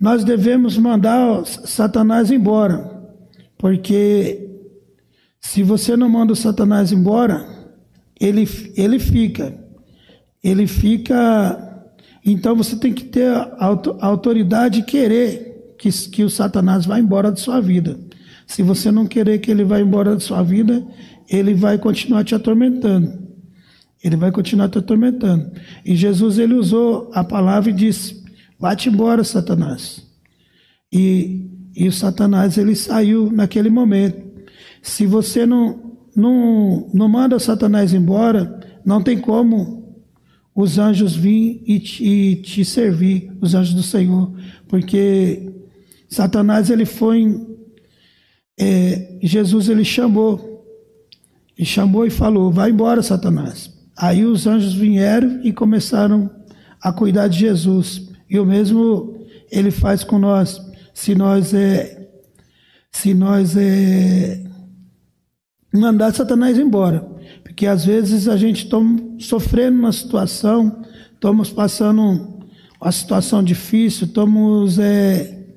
nós 0.00 0.22
devemos 0.22 0.76
mandar 0.76 1.46
Satanás 1.46 2.30
embora, 2.30 3.02
porque 3.56 4.50
se 5.40 5.62
você 5.62 5.96
não 5.96 6.10
manda 6.10 6.34
o 6.34 6.36
Satanás 6.36 6.92
embora, 6.92 7.46
ele, 8.20 8.46
ele 8.76 8.98
fica. 8.98 9.63
Ele 10.44 10.66
fica. 10.66 11.88
Então 12.24 12.54
você 12.54 12.76
tem 12.76 12.92
que 12.92 13.04
ter 13.04 13.28
a 13.28 13.76
autoridade 14.00 14.80
de 14.80 14.86
querer 14.86 15.74
que, 15.78 15.90
que 16.10 16.22
o 16.22 16.30
Satanás 16.30 16.84
vá 16.84 16.98
embora 16.98 17.30
da 17.30 17.36
sua 17.36 17.60
vida. 17.60 17.98
Se 18.46 18.62
você 18.62 18.90
não 18.90 19.06
querer 19.06 19.38
que 19.38 19.50
ele 19.50 19.64
vá 19.64 19.80
embora 19.80 20.14
da 20.14 20.20
sua 20.20 20.42
vida, 20.42 20.86
ele 21.28 21.54
vai 21.54 21.78
continuar 21.78 22.24
te 22.24 22.34
atormentando. 22.34 23.24
Ele 24.02 24.16
vai 24.16 24.30
continuar 24.30 24.68
te 24.68 24.78
atormentando. 24.78 25.50
E 25.84 25.96
Jesus 25.96 26.38
ele 26.38 26.54
usou 26.54 27.10
a 27.14 27.24
palavra 27.24 27.70
e 27.70 27.74
disse: 27.74 28.22
Vai-te 28.58 28.90
embora, 28.90 29.24
Satanás. 29.24 30.06
E, 30.92 31.50
e 31.74 31.88
o 31.88 31.92
Satanás 31.92 32.58
ele 32.58 32.76
saiu 32.76 33.32
naquele 33.32 33.70
momento. 33.70 34.22
Se 34.82 35.06
você 35.06 35.46
não, 35.46 35.96
não, 36.14 36.90
não 36.92 37.08
manda 37.08 37.38
Satanás 37.38 37.94
embora, 37.94 38.60
não 38.84 39.02
tem 39.02 39.18
como 39.18 39.83
os 40.54 40.78
anjos 40.78 41.16
vir 41.16 41.62
e 41.66 41.80
te, 41.80 42.04
e 42.04 42.36
te 42.36 42.64
servir, 42.64 43.32
os 43.40 43.54
anjos 43.54 43.74
do 43.74 43.82
Senhor, 43.82 44.32
porque 44.68 45.52
Satanás 46.08 46.70
ele 46.70 46.84
foi, 46.84 47.40
é, 48.58 49.18
Jesus 49.22 49.68
ele 49.68 49.84
chamou, 49.84 50.52
e 51.58 51.64
chamou 51.64 52.06
e 52.06 52.10
falou, 52.10 52.50
vai 52.52 52.70
embora 52.70 53.02
Satanás, 53.02 53.74
Aí 53.96 54.24
os 54.24 54.46
anjos 54.46 54.74
vieram 54.74 55.40
e 55.44 55.52
começaram 55.52 56.30
a 56.80 56.92
cuidar 56.92 57.28
de 57.28 57.38
Jesus. 57.38 58.08
E 58.28 58.38
o 58.38 58.44
mesmo 58.44 59.26
ele 59.50 59.70
faz 59.70 60.02
com 60.02 60.18
nós. 60.18 60.60
Se 60.92 61.14
nós 61.14 61.54
é, 61.54 62.08
se 62.90 63.14
nós 63.14 63.56
é, 63.56 64.42
mandar 65.72 66.12
Satanás 66.12 66.58
embora. 66.58 67.13
Porque 67.54 67.68
às 67.68 67.84
vezes 67.84 68.26
a 68.26 68.36
gente 68.36 68.64
está 68.64 68.78
sofrendo 69.20 69.78
uma 69.78 69.92
situação, 69.92 70.82
estamos 71.12 71.52
passando 71.52 72.40
uma 72.82 72.90
situação 72.90 73.44
difícil, 73.44 74.08
estamos, 74.08 74.76
é, 74.80 75.54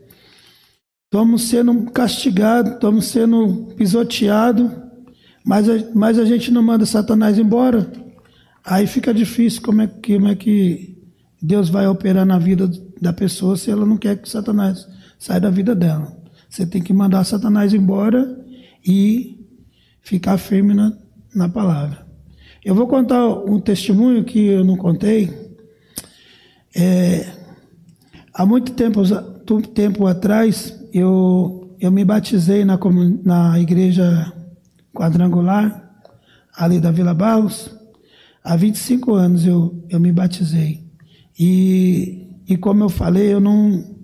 estamos 1.05 1.41
sendo 1.41 1.89
castigados, 1.89 2.73
estamos 2.73 3.05
sendo 3.05 3.73
pisoteados, 3.75 4.69
mas 5.43 5.67
a, 5.67 5.73
mas 5.95 6.19
a 6.19 6.25
gente 6.25 6.51
não 6.51 6.61
manda 6.61 6.85
Satanás 6.85 7.39
embora. 7.39 7.91
Aí 8.63 8.85
fica 8.85 9.11
difícil 9.11 9.63
como 9.63 9.81
é, 9.81 9.87
como 9.87 10.27
é 10.27 10.35
que 10.35 10.95
Deus 11.41 11.67
vai 11.67 11.87
operar 11.87 12.27
na 12.27 12.37
vida 12.37 12.69
da 13.01 13.11
pessoa 13.11 13.57
se 13.57 13.71
ela 13.71 13.87
não 13.87 13.97
quer 13.97 14.21
que 14.21 14.29
Satanás 14.29 14.87
saia 15.17 15.39
da 15.39 15.49
vida 15.49 15.73
dela. 15.73 16.15
Você 16.47 16.63
tem 16.63 16.83
que 16.83 16.93
mandar 16.93 17.23
Satanás 17.23 17.73
embora 17.73 18.39
e 18.85 19.43
ficar 20.03 20.37
firme 20.37 20.75
na, 20.75 20.93
na 21.37 21.47
palavra. 21.47 22.05
Eu 22.65 22.73
vou 22.73 22.87
contar 22.87 23.25
um 23.27 23.59
testemunho 23.59 24.23
que 24.23 24.47
eu 24.47 24.65
não 24.65 24.75
contei. 24.75 25.31
É, 26.75 27.31
há 28.33 28.45
muito 28.45 28.73
tempo, 28.73 29.01
tempo 29.73 30.07
atrás, 30.07 30.77
eu, 30.91 31.77
eu 31.79 31.91
me 31.91 32.03
batizei 32.03 32.65
na, 32.65 32.77
na 33.23 33.59
igreja 33.59 34.33
quadrangular, 34.93 36.01
ali 36.55 36.79
da 36.79 36.91
Vila 36.91 37.13
Barros. 37.13 37.69
Há 38.43 38.55
25 38.55 39.13
anos 39.13 39.45
eu, 39.45 39.85
eu 39.89 39.99
me 39.99 40.11
batizei. 40.11 40.83
E, 41.39 42.27
e 42.47 42.57
como 42.57 42.83
eu 42.83 42.89
falei, 42.89 43.31
eu 43.31 43.39
não, 43.39 43.95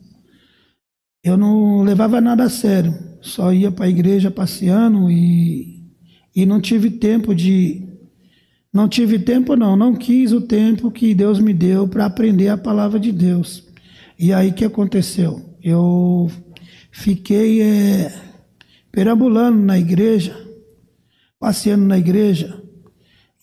eu 1.23 1.35
não 1.35 1.81
levava 1.81 2.21
nada 2.21 2.43
a 2.43 2.49
sério. 2.49 2.93
Só 3.21 3.51
ia 3.51 3.71
para 3.71 3.85
a 3.85 3.89
igreja 3.89 4.29
passeando 4.29 5.09
e, 5.09 5.72
e 6.35 6.45
não 6.45 6.59
tive 6.59 6.89
tempo 6.89 7.33
de. 7.33 7.87
Não 8.71 8.87
tive 8.87 9.19
tempo, 9.19 9.55
não. 9.55 9.75
Não 9.75 9.95
quis 9.95 10.31
o 10.31 10.41
tempo 10.41 10.89
que 10.89 11.13
Deus 11.13 11.39
me 11.39 11.53
deu 11.53 11.87
para 11.87 12.05
aprender 12.05 12.49
a 12.49 12.57
palavra 12.57 12.99
de 12.99 13.11
Deus. 13.11 13.63
E 14.17 14.33
aí 14.33 14.51
que 14.51 14.65
aconteceu? 14.65 15.57
Eu 15.61 16.29
fiquei 16.91 17.61
é, 17.61 18.13
perambulando 18.91 19.59
na 19.59 19.77
igreja, 19.77 20.35
passeando 21.39 21.85
na 21.85 21.97
igreja, 21.97 22.61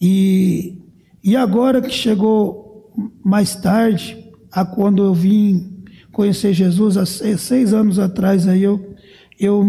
e 0.00 0.80
e 1.22 1.36
agora 1.36 1.82
que 1.82 1.90
chegou 1.90 2.90
mais 3.22 3.54
tarde, 3.54 4.16
a 4.50 4.64
quando 4.64 5.04
eu 5.04 5.12
vim 5.12 5.84
conhecer 6.10 6.54
Jesus, 6.54 6.96
há 6.96 7.04
seis, 7.04 7.42
seis 7.42 7.74
anos 7.74 7.98
atrás, 7.98 8.48
aí 8.48 8.62
eu, 8.62 8.94
eu 9.38 9.62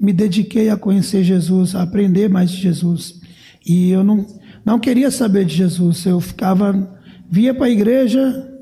me, 0.00 0.12
dediquei 0.12 0.68
a 0.68 0.76
conhecer 0.76 1.22
Jesus, 1.22 1.74
a 1.74 1.82
aprender 1.82 2.28
mais 2.28 2.50
de 2.50 2.56
Jesus. 2.56 3.20
E 3.64 3.90
eu 3.90 4.04
não, 4.04 4.26
não 4.64 4.78
queria 4.78 5.10
saber 5.10 5.44
de 5.44 5.54
Jesus, 5.54 6.04
eu 6.06 6.20
ficava, 6.20 6.98
via 7.30 7.54
para 7.54 7.66
a 7.66 7.70
igreja 7.70 8.52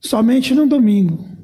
somente 0.00 0.54
no 0.54 0.66
domingo. 0.66 1.36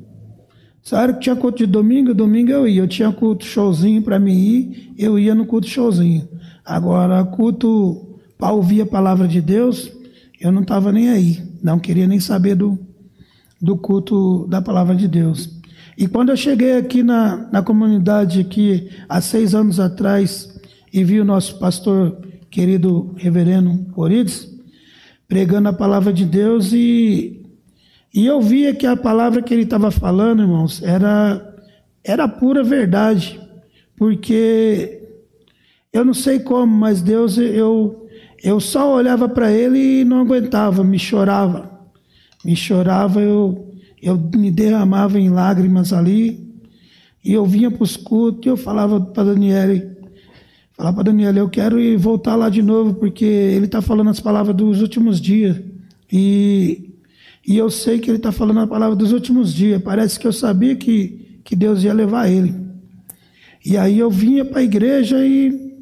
Sabe 0.82 1.14
que 1.14 1.20
tinha 1.20 1.36
culto 1.36 1.58
de 1.58 1.66
domingo? 1.66 2.12
Domingo 2.12 2.50
eu 2.50 2.66
ia. 2.66 2.82
Eu 2.82 2.88
tinha 2.88 3.12
culto 3.12 3.44
showzinho 3.44 4.02
para 4.02 4.18
mim 4.18 4.34
ir, 4.34 4.92
eu 4.98 5.18
ia 5.18 5.34
no 5.34 5.46
culto 5.46 5.68
showzinho. 5.68 6.28
Agora, 6.64 7.24
culto 7.24 8.18
para 8.36 8.52
ouvir 8.52 8.82
a 8.82 8.86
palavra 8.86 9.28
de 9.28 9.40
Deus, 9.40 9.92
eu 10.40 10.50
não 10.50 10.62
estava 10.62 10.90
nem 10.90 11.08
aí, 11.08 11.40
não 11.62 11.78
queria 11.78 12.08
nem 12.08 12.18
saber 12.18 12.56
do, 12.56 12.76
do 13.60 13.76
culto 13.76 14.46
da 14.48 14.60
palavra 14.60 14.96
de 14.96 15.06
Deus. 15.06 15.61
E 16.02 16.08
quando 16.08 16.30
eu 16.30 16.36
cheguei 16.36 16.76
aqui 16.76 17.00
na, 17.00 17.48
na 17.52 17.62
comunidade, 17.62 18.40
aqui, 18.40 18.90
há 19.08 19.20
seis 19.20 19.54
anos 19.54 19.78
atrás, 19.78 20.52
e 20.92 21.04
vi 21.04 21.20
o 21.20 21.24
nosso 21.24 21.60
pastor 21.60 22.18
querido 22.50 23.14
reverendo 23.16 23.86
Orides, 23.94 24.52
pregando 25.28 25.68
a 25.68 25.72
palavra 25.72 26.12
de 26.12 26.24
Deus, 26.24 26.72
e, 26.72 27.46
e 28.12 28.26
eu 28.26 28.40
via 28.40 28.74
que 28.74 28.84
a 28.84 28.96
palavra 28.96 29.42
que 29.42 29.54
ele 29.54 29.62
estava 29.62 29.92
falando, 29.92 30.42
irmãos, 30.42 30.82
era, 30.82 31.40
era 32.02 32.26
pura 32.26 32.64
verdade, 32.64 33.40
porque 33.96 35.04
eu 35.92 36.04
não 36.04 36.14
sei 36.14 36.40
como, 36.40 36.76
mas 36.76 37.00
Deus, 37.00 37.38
eu 37.38 38.08
eu 38.42 38.58
só 38.58 38.92
olhava 38.92 39.28
para 39.28 39.52
ele 39.52 40.00
e 40.00 40.04
não 40.04 40.18
aguentava, 40.22 40.82
me 40.82 40.98
chorava. 40.98 41.70
Me 42.44 42.56
chorava, 42.56 43.20
eu, 43.20 43.71
eu 44.02 44.18
me 44.18 44.50
derramava 44.50 45.18
em 45.18 45.28
lágrimas 45.28 45.92
ali. 45.92 46.50
E 47.24 47.32
eu 47.32 47.46
vinha 47.46 47.70
para 47.70 47.84
os 47.84 47.96
cultos 47.96 48.46
e 48.46 48.48
eu 48.48 48.56
falava 48.56 49.00
para 49.00 49.22
Daniele, 49.22 49.88
falava 50.72 50.96
para 50.96 51.04
Daniele, 51.04 51.38
eu 51.38 51.48
quero 51.48 51.78
ir 51.78 51.96
voltar 51.96 52.34
lá 52.34 52.48
de 52.48 52.60
novo, 52.60 52.94
porque 52.94 53.24
ele 53.24 53.66
está 53.66 53.80
falando 53.80 54.10
as 54.10 54.18
palavras 54.18 54.56
dos 54.56 54.82
últimos 54.82 55.20
dias. 55.20 55.56
E, 56.10 56.90
e 57.46 57.56
eu 57.56 57.70
sei 57.70 58.00
que 58.00 58.10
ele 58.10 58.16
está 58.16 58.32
falando 58.32 58.58
a 58.58 58.66
palavra 58.66 58.96
dos 58.96 59.12
últimos 59.12 59.54
dias. 59.54 59.80
Parece 59.80 60.18
que 60.18 60.26
eu 60.26 60.32
sabia 60.32 60.74
que, 60.74 61.40
que 61.44 61.54
Deus 61.54 61.84
ia 61.84 61.94
levar 61.94 62.28
ele. 62.28 62.52
E 63.64 63.76
aí 63.76 64.00
eu 64.00 64.10
vinha 64.10 64.44
para 64.44 64.58
a 64.58 64.64
igreja 64.64 65.24
e 65.24 65.72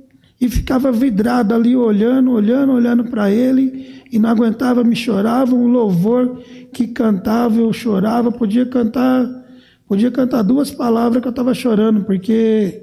e 0.41 0.49
ficava 0.49 0.91
vidrado 0.91 1.55
ali, 1.55 1.77
olhando, 1.77 2.31
olhando, 2.31 2.73
olhando 2.73 3.05
para 3.05 3.31
ele, 3.31 4.00
e 4.11 4.19
não 4.19 4.31
aguentava, 4.31 4.83
me 4.83 4.97
chorava, 4.97 5.55
um 5.55 5.69
louvor 5.69 6.43
que 6.73 6.89
cantava, 6.89 7.57
eu 7.61 7.73
chorava, 7.73 8.33
podia 8.33 8.67
cantar, 8.67 9.29
podia 9.87 10.11
cantar 10.11 10.43
duas 10.43 10.71
palavras 10.71 11.23
que 11.23 11.29
eu 11.29 11.31
estava 11.31 11.55
chorando, 11.55 12.05
porque 12.05 12.83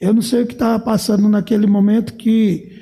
eu 0.00 0.12
não 0.12 0.22
sei 0.22 0.42
o 0.42 0.46
que 0.46 0.54
estava 0.54 0.78
passando 0.82 1.28
naquele 1.28 1.66
momento 1.66 2.14
que 2.14 2.78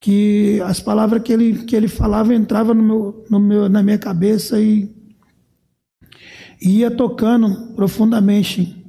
que 0.00 0.60
as 0.64 0.80
palavras 0.80 1.22
que 1.22 1.32
ele, 1.32 1.64
que 1.64 1.76
ele 1.76 1.86
falava 1.86 2.34
entravam 2.34 2.74
no 2.74 2.82
meu, 2.82 3.24
no 3.30 3.38
meu, 3.38 3.68
na 3.68 3.84
minha 3.84 3.98
cabeça 3.98 4.60
e, 4.60 4.90
e 6.60 6.78
ia 6.78 6.90
tocando 6.90 7.72
profundamente 7.76 8.82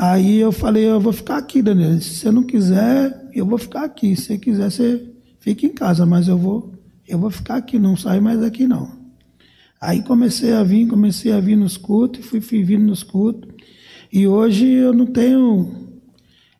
Aí 0.00 0.38
eu 0.38 0.52
falei, 0.52 0.84
eu 0.84 1.00
vou 1.00 1.12
ficar 1.12 1.38
aqui, 1.38 1.60
Daniel. 1.60 2.00
Se 2.00 2.14
você 2.14 2.30
não 2.30 2.44
quiser, 2.44 3.28
eu 3.34 3.44
vou 3.44 3.58
ficar 3.58 3.82
aqui. 3.82 4.14
Se 4.14 4.26
você 4.26 4.38
quiser, 4.38 4.70
você 4.70 5.12
fica 5.40 5.66
em 5.66 5.70
casa, 5.70 6.06
mas 6.06 6.28
eu 6.28 6.38
vou, 6.38 6.72
eu 7.08 7.18
vou 7.18 7.30
ficar 7.30 7.56
aqui, 7.56 7.78
não 7.78 7.96
saio 7.96 8.22
mais 8.22 8.40
daqui 8.40 8.66
não. 8.66 8.98
Aí 9.80 10.02
comecei 10.02 10.52
a 10.52 10.62
vir, 10.62 10.88
comecei 10.88 11.32
a 11.32 11.40
vir 11.40 11.56
nos 11.56 11.76
cultos, 11.76 12.24
fui, 12.26 12.40
fui 12.40 12.62
vindo 12.62 12.84
nos 12.84 13.02
cultos. 13.02 13.50
E 14.12 14.26
hoje 14.26 14.66
eu 14.66 14.92
não 14.92 15.06
tenho, 15.06 15.88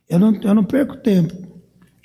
eu 0.08 0.18
não, 0.18 0.34
eu 0.34 0.54
não 0.54 0.64
perco 0.64 0.96
tempo. 0.96 1.34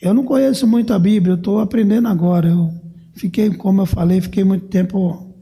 Eu 0.01 0.13
não 0.13 0.23
conheço 0.23 0.67
muito 0.67 0.93
a 0.93 0.99
Bíblia, 0.99 1.34
eu 1.34 1.38
estou 1.38 1.60
aprendendo 1.60 2.08
agora. 2.08 2.49
Eu 2.49 2.73
fiquei, 3.13 3.49
como 3.51 3.82
eu 3.82 3.86
falei, 3.86 4.19
fiquei 4.21 4.43
muito 4.43 4.67
tempo 4.67 5.34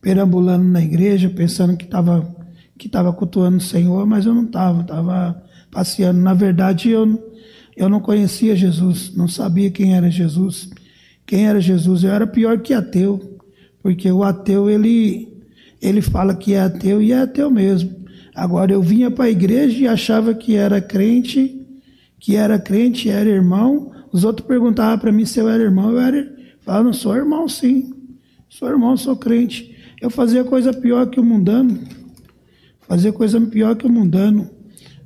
perambulando 0.00 0.64
na 0.64 0.80
igreja, 0.80 1.28
pensando 1.28 1.76
que 1.76 1.84
estava 1.84 2.34
que 2.78 2.86
estava 2.86 3.12
cultuando 3.12 3.56
o 3.56 3.60
Senhor, 3.60 4.06
mas 4.06 4.26
eu 4.26 4.34
não 4.34 4.44
estava, 4.44 4.82
estava 4.82 5.42
passeando. 5.70 6.20
Na 6.20 6.34
verdade, 6.34 6.90
eu, 6.90 7.32
eu 7.76 7.88
não 7.88 8.00
conhecia 8.00 8.54
Jesus, 8.54 9.14
não 9.14 9.26
sabia 9.26 9.70
quem 9.70 9.94
era 9.94 10.10
Jesus. 10.10 10.70
Quem 11.26 11.46
era 11.46 11.60
Jesus? 11.60 12.04
Eu 12.04 12.10
era 12.10 12.26
pior 12.26 12.58
que 12.60 12.72
ateu, 12.72 13.38
porque 13.82 14.10
o 14.10 14.22
ateu, 14.22 14.70
ele, 14.70 15.28
ele 15.82 16.00
fala 16.00 16.34
que 16.34 16.54
é 16.54 16.60
ateu 16.60 17.02
e 17.02 17.12
é 17.12 17.20
ateu 17.20 17.50
mesmo. 17.50 17.94
Agora, 18.34 18.72
eu 18.72 18.82
vinha 18.82 19.10
para 19.10 19.24
a 19.24 19.30
igreja 19.30 19.78
e 19.78 19.88
achava 19.88 20.34
que 20.34 20.54
era 20.54 20.80
crente, 20.80 21.66
que 22.20 22.36
era 22.36 22.58
crente, 22.58 23.10
era 23.10 23.28
irmão. 23.28 23.92
Os 24.12 24.24
outros 24.24 24.46
perguntavam 24.46 24.98
para 24.98 25.12
mim 25.12 25.24
se 25.24 25.38
eu 25.40 25.48
era 25.48 25.62
irmão, 25.62 25.90
eu 25.90 26.00
era, 26.00 26.36
falava, 26.60 26.92
sou 26.92 27.16
irmão 27.16 27.48
sim, 27.48 27.92
sou 28.48 28.68
irmão, 28.68 28.96
sou 28.96 29.16
crente. 29.16 29.74
Eu 30.00 30.10
fazia 30.10 30.44
coisa 30.44 30.72
pior 30.72 31.06
que 31.06 31.18
o 31.18 31.24
mundano 31.24 31.78
fazer 32.86 33.12
coisa 33.12 33.40
pior 33.40 33.76
que 33.76 33.86
o 33.86 33.92
mundano. 33.92 34.50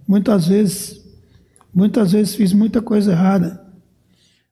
Muitas 0.06 0.48
vezes, 0.48 1.00
muitas 1.72 2.12
vezes 2.12 2.35
fiz 2.35 2.52
muita 2.52 2.80
coisa 2.83 3.12
errada. 3.12 3.60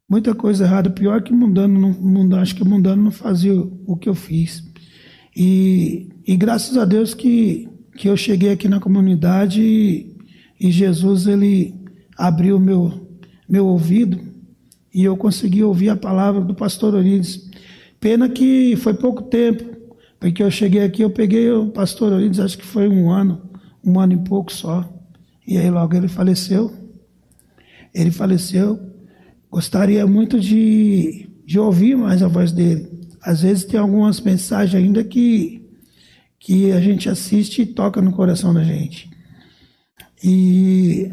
Muita 0.08 0.34
coisa 0.34 0.64
errada, 0.64 0.88
pior 0.88 1.22
que 1.22 1.32
mundano, 1.32 1.78
não, 1.78 1.90
mundano 1.92 2.40
acho 2.40 2.54
que 2.54 2.64
mundano 2.64 3.02
não 3.02 3.10
fazia 3.10 3.54
o 3.54 3.96
que 3.96 4.08
eu 4.08 4.14
fiz. 4.14 4.64
E, 5.36 6.08
e 6.26 6.36
graças 6.36 6.76
a 6.76 6.84
Deus 6.84 7.12
que, 7.14 7.68
que 7.96 8.08
eu 8.08 8.16
cheguei 8.16 8.50
aqui 8.50 8.68
na 8.68 8.80
comunidade 8.80 9.60
e, 9.60 10.16
e 10.58 10.70
Jesus 10.70 11.26
ele 11.26 11.74
abriu 12.16 12.58
meu 12.58 13.06
meu 13.48 13.66
ouvido 13.66 14.20
e 14.92 15.04
eu 15.04 15.16
consegui 15.16 15.64
ouvir 15.64 15.88
a 15.88 15.96
palavra 15.96 16.40
do 16.42 16.54
pastor 16.54 16.94
Orides. 16.94 17.48
Pena 17.98 18.28
que 18.28 18.76
foi 18.76 18.94
pouco 18.94 19.22
tempo, 19.22 19.64
porque 20.20 20.42
eu 20.42 20.50
cheguei 20.50 20.82
aqui, 20.82 21.02
eu 21.02 21.10
peguei 21.10 21.50
o 21.50 21.68
pastor 21.68 22.12
Orides, 22.12 22.40
acho 22.40 22.58
que 22.58 22.64
foi 22.64 22.88
um 22.88 23.10
ano, 23.10 23.40
um 23.82 23.98
ano 23.98 24.12
e 24.12 24.18
pouco 24.18 24.52
só. 24.52 24.88
E 25.46 25.56
aí 25.56 25.70
logo 25.70 25.96
ele 25.96 26.08
faleceu. 26.08 26.72
Ele 27.94 28.10
faleceu. 28.10 28.78
Gostaria 29.50 30.06
muito 30.06 30.38
de, 30.38 31.28
de 31.44 31.58
ouvir 31.58 31.96
mais 31.96 32.22
a 32.22 32.28
voz 32.28 32.52
dele. 32.52 32.88
Às 33.22 33.42
vezes 33.42 33.64
tem 33.64 33.80
algumas 33.80 34.20
mensagens 34.20 34.74
ainda 34.74 35.02
que, 35.02 35.62
que 36.38 36.70
a 36.72 36.80
gente 36.80 37.08
assiste 37.08 37.62
e 37.62 37.66
toca 37.66 38.00
no 38.00 38.12
coração 38.12 38.52
da 38.52 38.62
gente. 38.62 39.10
E 40.22 41.12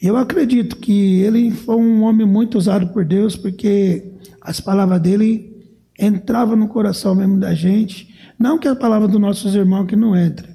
eu 0.00 0.16
acredito 0.16 0.76
que 0.76 1.20
ele 1.20 1.50
foi 1.50 1.76
um 1.76 2.02
homem 2.02 2.26
muito 2.26 2.58
usado 2.58 2.88
por 2.88 3.04
Deus, 3.04 3.36
porque 3.36 4.12
as 4.40 4.60
palavras 4.60 5.00
dele 5.00 5.54
entravam 5.98 6.56
no 6.56 6.68
coração 6.68 7.14
mesmo 7.14 7.38
da 7.38 7.54
gente. 7.54 8.14
Não 8.38 8.58
que 8.58 8.68
a 8.68 8.76
palavra 8.76 9.08
dos 9.08 9.20
nossos 9.20 9.54
irmãos 9.54 9.86
que 9.86 9.96
não 9.96 10.14
entra, 10.16 10.48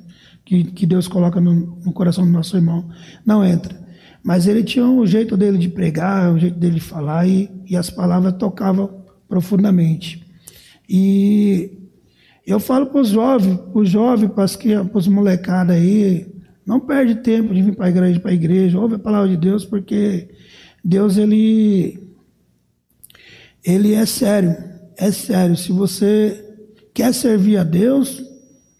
que, 0.45 0.65
que 0.65 0.85
Deus 0.85 1.07
coloca 1.07 1.41
no, 1.41 1.77
no 1.83 1.91
coração 1.91 2.25
do 2.25 2.31
nosso 2.31 2.55
irmão, 2.55 2.89
não 3.25 3.43
entra. 3.43 3.88
Mas 4.29 4.45
ele 4.45 4.63
tinha 4.63 4.85
um 4.85 5.07
jeito 5.07 5.35
dele 5.35 5.57
de 5.57 5.67
pregar, 5.67 6.31
um 6.31 6.37
jeito 6.37 6.59
dele 6.59 6.75
de 6.75 6.81
falar, 6.81 7.27
e, 7.27 7.49
e 7.65 7.75
as 7.75 7.89
palavras 7.89 8.31
tocavam 8.33 9.03
profundamente. 9.27 10.23
E 10.87 11.89
eu 12.45 12.59
falo 12.59 12.85
para 12.85 13.01
os 13.01 13.09
jovens, 13.09 13.59
os 13.73 13.89
jovens, 13.89 14.29
para 14.29 14.97
os 14.99 15.07
molecados 15.07 15.73
aí, 15.73 16.27
não 16.63 16.79
perde 16.79 17.15
tempo 17.15 17.55
de 17.55 17.63
vir 17.63 17.75
para 17.75 17.87
a 17.87 17.89
igreja, 17.89 18.19
para 18.19 18.29
a 18.29 18.33
igreja, 18.35 18.79
ouve 18.79 18.93
a 18.93 18.99
palavra 18.99 19.29
de 19.29 19.35
Deus, 19.35 19.65
porque 19.65 20.29
Deus 20.85 21.17
ele 21.17 21.99
ele 23.63 23.95
é 23.95 24.05
sério, 24.05 24.55
é 24.95 25.11
sério. 25.11 25.57
Se 25.57 25.71
você 25.71 26.45
quer 26.93 27.15
servir 27.15 27.57
a 27.57 27.63
Deus, 27.63 28.23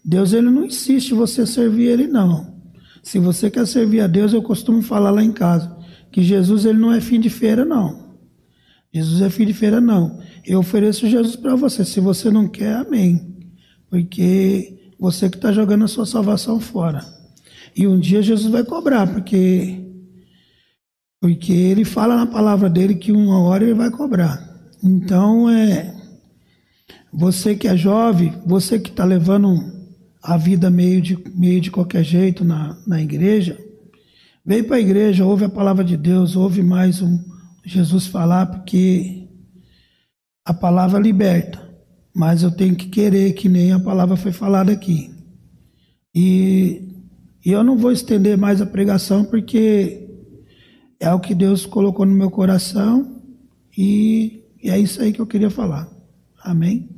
Deus 0.04 0.32
ele 0.32 0.48
não 0.48 0.64
insiste 0.64 1.12
você 1.12 1.44
servir 1.44 1.88
ele 1.88 2.06
não. 2.06 2.49
Se 3.02 3.18
você 3.18 3.50
quer 3.50 3.66
servir 3.66 4.00
a 4.00 4.06
Deus, 4.06 4.32
eu 4.32 4.42
costumo 4.42 4.82
falar 4.82 5.10
lá 5.10 5.22
em 5.22 5.32
casa 5.32 5.76
que 6.10 6.22
Jesus 6.22 6.64
ele 6.64 6.78
não 6.78 6.92
é 6.92 7.00
fim 7.00 7.20
de 7.20 7.30
feira 7.30 7.64
não. 7.64 8.10
Jesus 8.92 9.22
é 9.22 9.30
fim 9.30 9.46
de 9.46 9.54
feira 9.54 9.80
não. 9.80 10.20
Eu 10.44 10.58
ofereço 10.58 11.08
Jesus 11.08 11.36
para 11.36 11.54
você. 11.54 11.84
Se 11.84 12.00
você 12.00 12.30
não 12.30 12.48
quer, 12.48 12.74
amém. 12.74 13.36
Porque 13.88 14.92
você 14.98 15.30
que 15.30 15.36
está 15.36 15.52
jogando 15.52 15.84
a 15.84 15.88
sua 15.88 16.04
salvação 16.04 16.58
fora. 16.60 17.00
E 17.76 17.86
um 17.86 17.98
dia 17.98 18.20
Jesus 18.20 18.50
vai 18.50 18.64
cobrar, 18.64 19.06
porque 19.06 19.76
porque 21.20 21.52
ele 21.52 21.84
fala 21.84 22.16
na 22.16 22.26
palavra 22.26 22.68
dele 22.68 22.94
que 22.94 23.12
uma 23.12 23.40
hora 23.40 23.62
ele 23.62 23.74
vai 23.74 23.90
cobrar. 23.90 24.42
Então 24.82 25.48
é 25.48 25.94
você 27.12 27.54
que 27.54 27.68
é 27.68 27.76
jovem, 27.76 28.32
você 28.46 28.78
que 28.78 28.90
está 28.90 29.04
levando 29.04 29.79
a 30.22 30.36
vida 30.36 30.70
meio 30.70 31.00
de, 31.00 31.18
meio 31.34 31.60
de 31.60 31.70
qualquer 31.70 32.04
jeito 32.04 32.44
na, 32.44 32.78
na 32.86 33.00
igreja, 33.00 33.58
vem 34.44 34.62
para 34.62 34.76
a 34.76 34.80
igreja, 34.80 35.24
ouve 35.24 35.44
a 35.44 35.48
palavra 35.48 35.84
de 35.84 35.96
Deus, 35.96 36.36
ouve 36.36 36.62
mais 36.62 37.00
um 37.00 37.18
Jesus 37.64 38.06
falar, 38.06 38.46
porque 38.46 39.28
a 40.44 40.52
palavra 40.52 40.98
liberta, 40.98 41.60
mas 42.14 42.42
eu 42.42 42.50
tenho 42.50 42.74
que 42.74 42.88
querer 42.88 43.32
que 43.34 43.48
nem 43.48 43.72
a 43.72 43.80
palavra 43.80 44.16
foi 44.16 44.32
falada 44.32 44.72
aqui. 44.72 45.10
E, 46.14 46.82
e 47.44 47.52
eu 47.52 47.62
não 47.62 47.76
vou 47.76 47.92
estender 47.92 48.36
mais 48.36 48.60
a 48.60 48.66
pregação, 48.66 49.24
porque 49.24 50.08
é 50.98 51.12
o 51.12 51.20
que 51.20 51.34
Deus 51.34 51.64
colocou 51.64 52.04
no 52.04 52.14
meu 52.14 52.30
coração 52.30 53.22
e, 53.76 54.44
e 54.62 54.68
é 54.68 54.78
isso 54.78 55.00
aí 55.00 55.12
que 55.12 55.20
eu 55.20 55.26
queria 55.26 55.50
falar. 55.50 55.88
Amém? 56.42 56.88